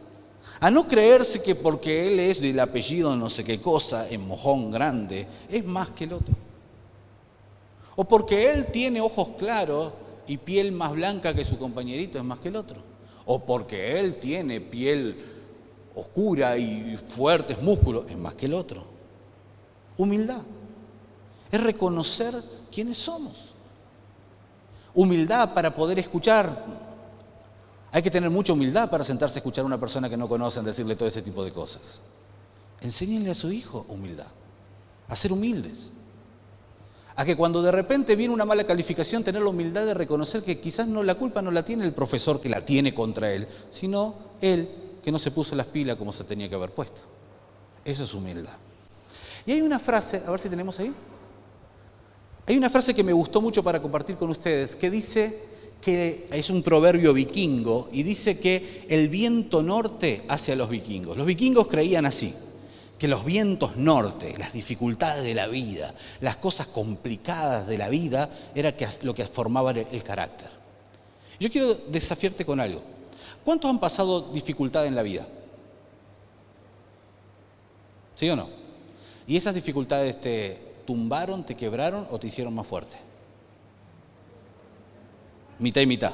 a 0.59 0.69
no 0.69 0.87
creerse 0.87 1.41
que 1.41 1.55
porque 1.55 2.09
él 2.09 2.19
es 2.19 2.39
del 2.39 2.59
apellido 2.59 3.15
no 3.15 3.27
sé 3.27 3.43
qué 3.43 3.59
cosa, 3.59 4.07
en 4.07 4.27
mojón 4.27 4.69
grande, 4.69 5.25
es 5.49 5.65
más 5.65 5.89
que 5.89 6.03
el 6.03 6.13
otro. 6.13 6.35
O 7.95 8.03
porque 8.03 8.51
él 8.51 8.67
tiene 8.67 9.01
ojos 9.01 9.29
claros, 9.39 9.93
y 10.29 10.37
piel 10.37 10.71
más 10.71 10.91
blanca 10.91 11.33
que 11.33 11.43
su 11.43 11.57
compañerito 11.57 12.19
es 12.19 12.23
más 12.23 12.37
que 12.37 12.49
el 12.49 12.55
otro. 12.55 12.77
O 13.25 13.43
porque 13.43 13.99
él 13.99 14.17
tiene 14.17 14.61
piel 14.61 15.17
oscura 15.95 16.55
y 16.55 16.95
fuertes 16.97 17.59
músculos 17.63 18.05
es 18.07 18.15
más 18.15 18.35
que 18.35 18.45
el 18.45 18.53
otro. 18.53 18.83
Humildad. 19.97 20.41
Es 21.51 21.63
reconocer 21.63 22.35
quiénes 22.71 22.97
somos. 22.97 23.53
Humildad 24.93 25.55
para 25.55 25.73
poder 25.73 25.97
escuchar. 25.97 26.63
Hay 27.91 28.03
que 28.03 28.11
tener 28.11 28.29
mucha 28.29 28.53
humildad 28.53 28.87
para 28.87 29.03
sentarse 29.03 29.39
a 29.39 29.41
escuchar 29.41 29.63
a 29.63 29.65
una 29.65 29.79
persona 29.79 30.11
que 30.11 30.17
no 30.17 30.29
conocen 30.29 30.63
decirle 30.63 30.95
todo 30.95 31.09
ese 31.09 31.23
tipo 31.23 31.43
de 31.43 31.51
cosas. 31.51 32.01
Enséñenle 32.81 33.31
a 33.31 33.35
su 33.35 33.51
hijo 33.51 33.87
humildad, 33.89 34.27
a 35.07 35.15
ser 35.15 35.33
humildes 35.33 35.89
a 37.19 37.25
que 37.25 37.35
cuando 37.35 37.61
de 37.61 37.69
repente 37.69 38.15
viene 38.15 38.33
una 38.33 38.45
mala 38.45 38.63
calificación, 38.63 39.25
tener 39.25 39.41
la 39.41 39.49
humildad 39.49 39.85
de 39.85 39.93
reconocer 39.93 40.41
que 40.41 40.61
quizás 40.61 40.87
no 40.87 41.03
la 41.03 41.15
culpa 41.15 41.41
no 41.41 41.51
la 41.51 41.65
tiene 41.65 41.83
el 41.83 41.91
profesor 41.91 42.39
que 42.39 42.47
la 42.47 42.63
tiene 42.63 42.93
contra 42.93 43.33
él, 43.33 43.45
sino 43.69 44.15
él 44.39 44.69
que 45.03 45.11
no 45.11 45.19
se 45.19 45.31
puso 45.31 45.53
las 45.53 45.65
pilas 45.67 45.97
como 45.97 46.13
se 46.13 46.23
tenía 46.23 46.47
que 46.47 46.55
haber 46.55 46.71
puesto. 46.71 47.01
Eso 47.83 48.05
es 48.05 48.13
humildad. 48.13 48.53
Y 49.45 49.51
hay 49.51 49.61
una 49.61 49.79
frase, 49.79 50.23
a 50.25 50.31
ver 50.31 50.39
si 50.39 50.47
tenemos 50.47 50.79
ahí. 50.79 50.93
Hay 52.45 52.57
una 52.57 52.69
frase 52.69 52.93
que 52.93 53.03
me 53.03 53.11
gustó 53.11 53.41
mucho 53.41 53.61
para 53.61 53.81
compartir 53.81 54.15
con 54.15 54.29
ustedes, 54.29 54.77
que 54.77 54.89
dice 54.89 55.41
que 55.81 56.25
es 56.31 56.49
un 56.49 56.63
proverbio 56.63 57.13
vikingo 57.13 57.89
y 57.91 58.03
dice 58.03 58.39
que 58.39 58.85
el 58.87 59.09
viento 59.09 59.61
norte 59.61 60.23
hace 60.29 60.53
a 60.53 60.55
los 60.55 60.69
vikingos. 60.69 61.17
Los 61.17 61.25
vikingos 61.25 61.67
creían 61.67 62.05
así 62.05 62.33
que 62.99 63.07
los 63.07 63.23
vientos 63.23 63.77
norte, 63.77 64.35
las 64.37 64.51
dificultades 64.51 65.23
de 65.23 65.33
la 65.33 65.47
vida, 65.47 65.95
las 66.19 66.35
cosas 66.35 66.67
complicadas 66.67 67.65
de 67.65 67.77
la 67.77 67.87
vida, 67.87 68.29
era 68.53 68.75
lo 69.01 69.15
que 69.15 69.25
formaba 69.25 69.71
el 69.71 70.03
carácter. 70.03 70.49
Yo 71.39 71.49
quiero 71.49 71.73
desafiarte 71.73 72.45
con 72.45 72.59
algo. 72.59 72.81
¿Cuántos 73.45 73.71
han 73.71 73.79
pasado 73.79 74.33
dificultad 74.33 74.85
en 74.85 74.95
la 74.95 75.01
vida? 75.01 75.25
¿Sí 78.15 78.29
o 78.29 78.35
no? 78.35 78.49
¿Y 79.25 79.37
esas 79.37 79.55
dificultades 79.55 80.19
te 80.19 80.81
tumbaron, 80.85 81.45
te 81.45 81.55
quebraron 81.55 82.05
o 82.11 82.19
te 82.19 82.27
hicieron 82.27 82.53
más 82.53 82.67
fuerte? 82.67 82.97
Mitad 85.57 85.81
y 85.81 85.85
mitad. 85.87 86.11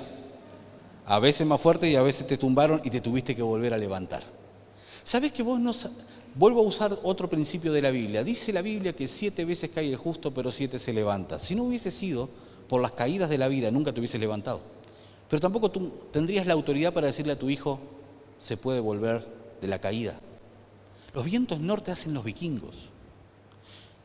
A 1.08 1.18
veces 1.20 1.48
más 1.48 1.60
fuerte 1.60 1.90
y 1.90 1.96
a 1.96 2.04
veces 2.04 2.28
te 2.28 2.38
tumbaron 2.38 2.80
y 2.84 2.92
te 2.92 3.02
tuviste 3.02 3.36
que 3.36 3.42
volver 3.42 3.74
a 3.74 3.78
levantar. 3.78 4.24
¿Sabes 5.04 5.32
que 5.32 5.42
vos 5.42 5.60
no, 5.60 5.72
Vuelvo 6.36 6.60
a 6.60 6.64
usar 6.64 7.00
otro 7.04 7.30
principio 7.30 7.72
de 7.72 7.82
la 7.82 7.92
Biblia. 7.92 8.22
Dice 8.22 8.52
la 8.52 8.62
Biblia 8.62 8.94
que 8.94 9.08
siete 9.08 9.46
veces 9.46 9.72
cae 9.74 9.88
el 9.88 9.96
justo, 9.96 10.34
pero 10.34 10.52
siete 10.52 10.80
se 10.80 10.92
levanta. 10.92 11.40
Si 11.40 11.56
no 11.56 11.64
hubiese 11.64 11.92
sido 11.92 12.30
por 12.68 12.82
las 12.82 12.92
caídas 12.92 13.30
de 13.30 13.38
la 13.38 13.48
vida, 13.48 13.72
nunca 13.72 13.94
te 13.94 14.02
hubiese 14.02 14.20
levantado. 14.20 14.60
Pero 15.30 15.40
tampoco 15.40 15.72
tú 15.72 15.92
tendrías 16.12 16.46
la 16.46 16.54
autoridad 16.54 16.94
para 16.94 17.08
decirle 17.08 17.32
a 17.32 17.40
tu 17.40 17.50
hijo, 17.50 17.80
se 18.38 18.58
puede 18.58 18.82
volver 18.82 19.26
de 19.62 19.68
la 19.68 19.80
caída. 19.80 20.20
Los 21.14 21.24
vientos 21.24 21.62
norte 21.62 21.92
hacen 21.92 22.14
los 22.14 22.26
vikingos. 22.26 22.90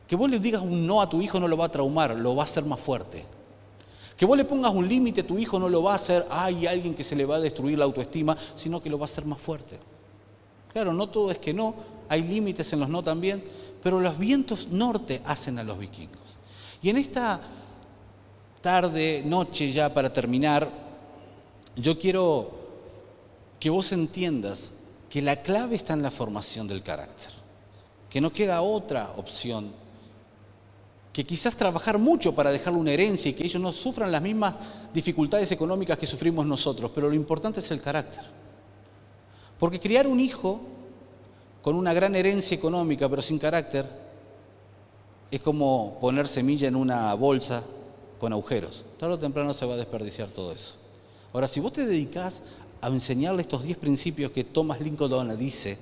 Que 0.07 0.15
vos 0.15 0.29
le 0.29 0.39
digas 0.39 0.61
un 0.61 0.87
no 0.87 1.01
a 1.01 1.09
tu 1.09 1.21
hijo 1.21 1.37
no 1.37 1.49
lo 1.49 1.57
va 1.57 1.65
a 1.65 1.71
traumar, 1.71 2.17
lo 2.17 2.33
va 2.33 2.43
a 2.43 2.45
hacer 2.45 2.63
más 2.63 2.79
fuerte. 2.79 3.25
Que 4.15 4.25
vos 4.25 4.37
le 4.37 4.45
pongas 4.45 4.71
un 4.73 4.87
límite 4.87 5.21
a 5.21 5.27
tu 5.27 5.37
hijo 5.37 5.59
no 5.59 5.67
lo 5.67 5.83
va 5.83 5.93
a 5.93 5.95
hacer, 5.95 6.25
hay 6.29 6.65
alguien 6.65 6.93
que 6.93 7.03
se 7.03 7.15
le 7.15 7.25
va 7.25 7.35
a 7.35 7.39
destruir 7.41 7.77
la 7.77 7.85
autoestima, 7.85 8.37
sino 8.55 8.81
que 8.81 8.89
lo 8.89 8.97
va 8.97 9.03
a 9.03 9.05
hacer 9.05 9.25
más 9.25 9.41
fuerte. 9.41 9.79
Claro, 10.71 10.93
no 10.93 11.09
todo 11.09 11.31
es 11.31 11.37
que 11.37 11.53
no, 11.53 11.75
hay 12.11 12.23
límites 12.23 12.73
en 12.73 12.81
los 12.81 12.89
no 12.89 13.01
también, 13.01 13.41
pero 13.81 13.97
los 13.97 14.19
vientos 14.19 14.67
norte 14.67 15.21
hacen 15.23 15.57
a 15.59 15.63
los 15.63 15.79
vikingos. 15.79 16.37
Y 16.83 16.89
en 16.89 16.97
esta 16.97 17.39
tarde, 18.59 19.23
noche 19.25 19.71
ya 19.71 19.93
para 19.93 20.11
terminar, 20.11 20.69
yo 21.77 21.97
quiero 21.97 22.51
que 23.61 23.69
vos 23.69 23.93
entiendas 23.93 24.73
que 25.09 25.21
la 25.21 25.41
clave 25.41 25.77
está 25.77 25.93
en 25.93 26.01
la 26.01 26.11
formación 26.11 26.67
del 26.67 26.83
carácter, 26.83 27.31
que 28.09 28.19
no 28.19 28.33
queda 28.33 28.61
otra 28.61 29.13
opción 29.15 29.71
que 31.13 31.25
quizás 31.25 31.55
trabajar 31.55 31.97
mucho 31.97 32.35
para 32.35 32.51
dejarle 32.51 32.79
una 32.79 32.91
herencia 32.91 33.31
y 33.31 33.33
que 33.33 33.45
ellos 33.45 33.61
no 33.61 33.71
sufran 33.71 34.11
las 34.11 34.21
mismas 34.21 34.55
dificultades 34.93 35.49
económicas 35.53 35.97
que 35.97 36.05
sufrimos 36.05 36.45
nosotros, 36.45 36.91
pero 36.93 37.07
lo 37.07 37.15
importante 37.15 37.61
es 37.61 37.71
el 37.71 37.79
carácter. 37.79 38.23
Porque 39.57 39.79
criar 39.79 40.07
un 40.07 40.19
hijo 40.19 40.80
con 41.61 41.75
una 41.75 41.93
gran 41.93 42.15
herencia 42.15 42.55
económica 42.55 43.07
pero 43.09 43.21
sin 43.21 43.37
carácter 43.37 43.85
es 45.29 45.39
como 45.39 45.97
poner 46.01 46.27
semilla 46.27 46.67
en 46.67 46.75
una 46.75 47.13
bolsa 47.13 47.63
con 48.19 48.33
agujeros. 48.33 48.83
Tarde 48.99 49.15
o 49.15 49.19
temprano 49.19 49.53
se 49.53 49.65
va 49.65 49.75
a 49.75 49.77
desperdiciar 49.77 50.29
todo 50.29 50.51
eso. 50.51 50.75
Ahora, 51.33 51.47
si 51.47 51.59
vos 51.59 51.71
te 51.71 51.85
dedicás 51.85 52.41
a 52.81 52.87
enseñarle 52.87 53.41
estos 53.41 53.63
10 53.63 53.77
principios 53.77 54.31
que 54.31 54.43
Thomas 54.43 54.81
Lincoln 54.81 55.37
dice, 55.37 55.77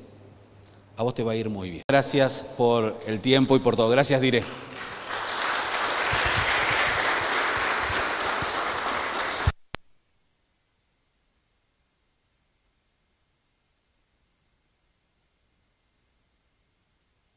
a 0.96 1.04
vos 1.04 1.14
te 1.16 1.24
va 1.24 1.32
a 1.32 1.36
ir 1.36 1.50
muy 1.50 1.72
bien. 1.72 1.84
Gracias 1.90 2.46
por 2.58 3.00
el 3.08 3.20
tiempo 3.20 3.56
y 3.56 3.60
por 3.60 3.76
todo. 3.76 3.90
Gracias, 3.90 4.22
diré. 4.22 4.44